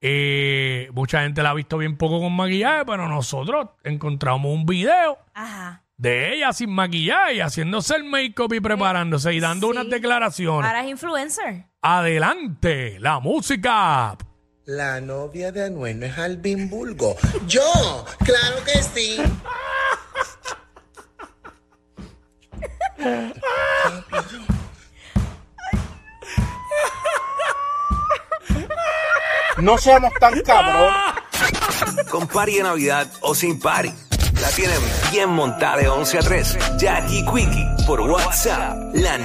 eh, 0.06 0.90
mucha 0.92 1.22
gente 1.22 1.42
la 1.42 1.50
ha 1.50 1.54
visto 1.54 1.78
bien 1.78 1.96
poco 1.96 2.20
con 2.20 2.34
maquillaje, 2.34 2.84
pero 2.84 3.08
nosotros 3.08 3.68
encontramos 3.84 4.52
un 4.52 4.66
video 4.66 5.16
Ajá. 5.32 5.82
de 5.96 6.34
ella 6.34 6.52
sin 6.52 6.70
maquillaje 6.70 7.36
y 7.36 7.40
haciéndose 7.40 7.96
el 7.96 8.04
make-up 8.04 8.52
y 8.52 8.60
preparándose 8.60 9.32
y 9.32 9.40
dando 9.40 9.68
sí. 9.68 9.70
unas 9.72 9.88
declaraciones. 9.88 10.66
Ahora 10.66 10.82
es 10.84 10.90
influencer. 10.90 11.64
Adelante, 11.80 12.98
la 13.00 13.18
música. 13.20 14.16
La 14.66 14.98
novia 14.98 15.52
de 15.52 15.62
Anuel 15.62 16.00
no 16.00 16.06
es 16.06 16.16
Alvin 16.16 16.70
Bulgo. 16.70 17.16
Yo, 17.46 18.06
claro 18.24 18.64
que 18.64 18.82
sí. 18.82 19.20
No 29.58 29.76
seamos 29.76 30.14
tan 30.18 30.40
cabrón. 30.40 30.94
Con 32.10 32.26
party 32.26 32.56
de 32.56 32.62
Navidad 32.62 33.06
o 33.20 33.34
sin 33.34 33.60
party. 33.60 33.92
La 34.40 34.48
tienen 34.48 34.80
bien 35.12 35.28
montada 35.28 35.76
de 35.76 35.88
11 35.88 36.18
a 36.18 36.22
3. 36.22 36.58
Jackie 36.78 37.22
Quickie 37.26 37.66
por 37.86 38.00
WhatsApp. 38.00 38.76
La 38.94 39.18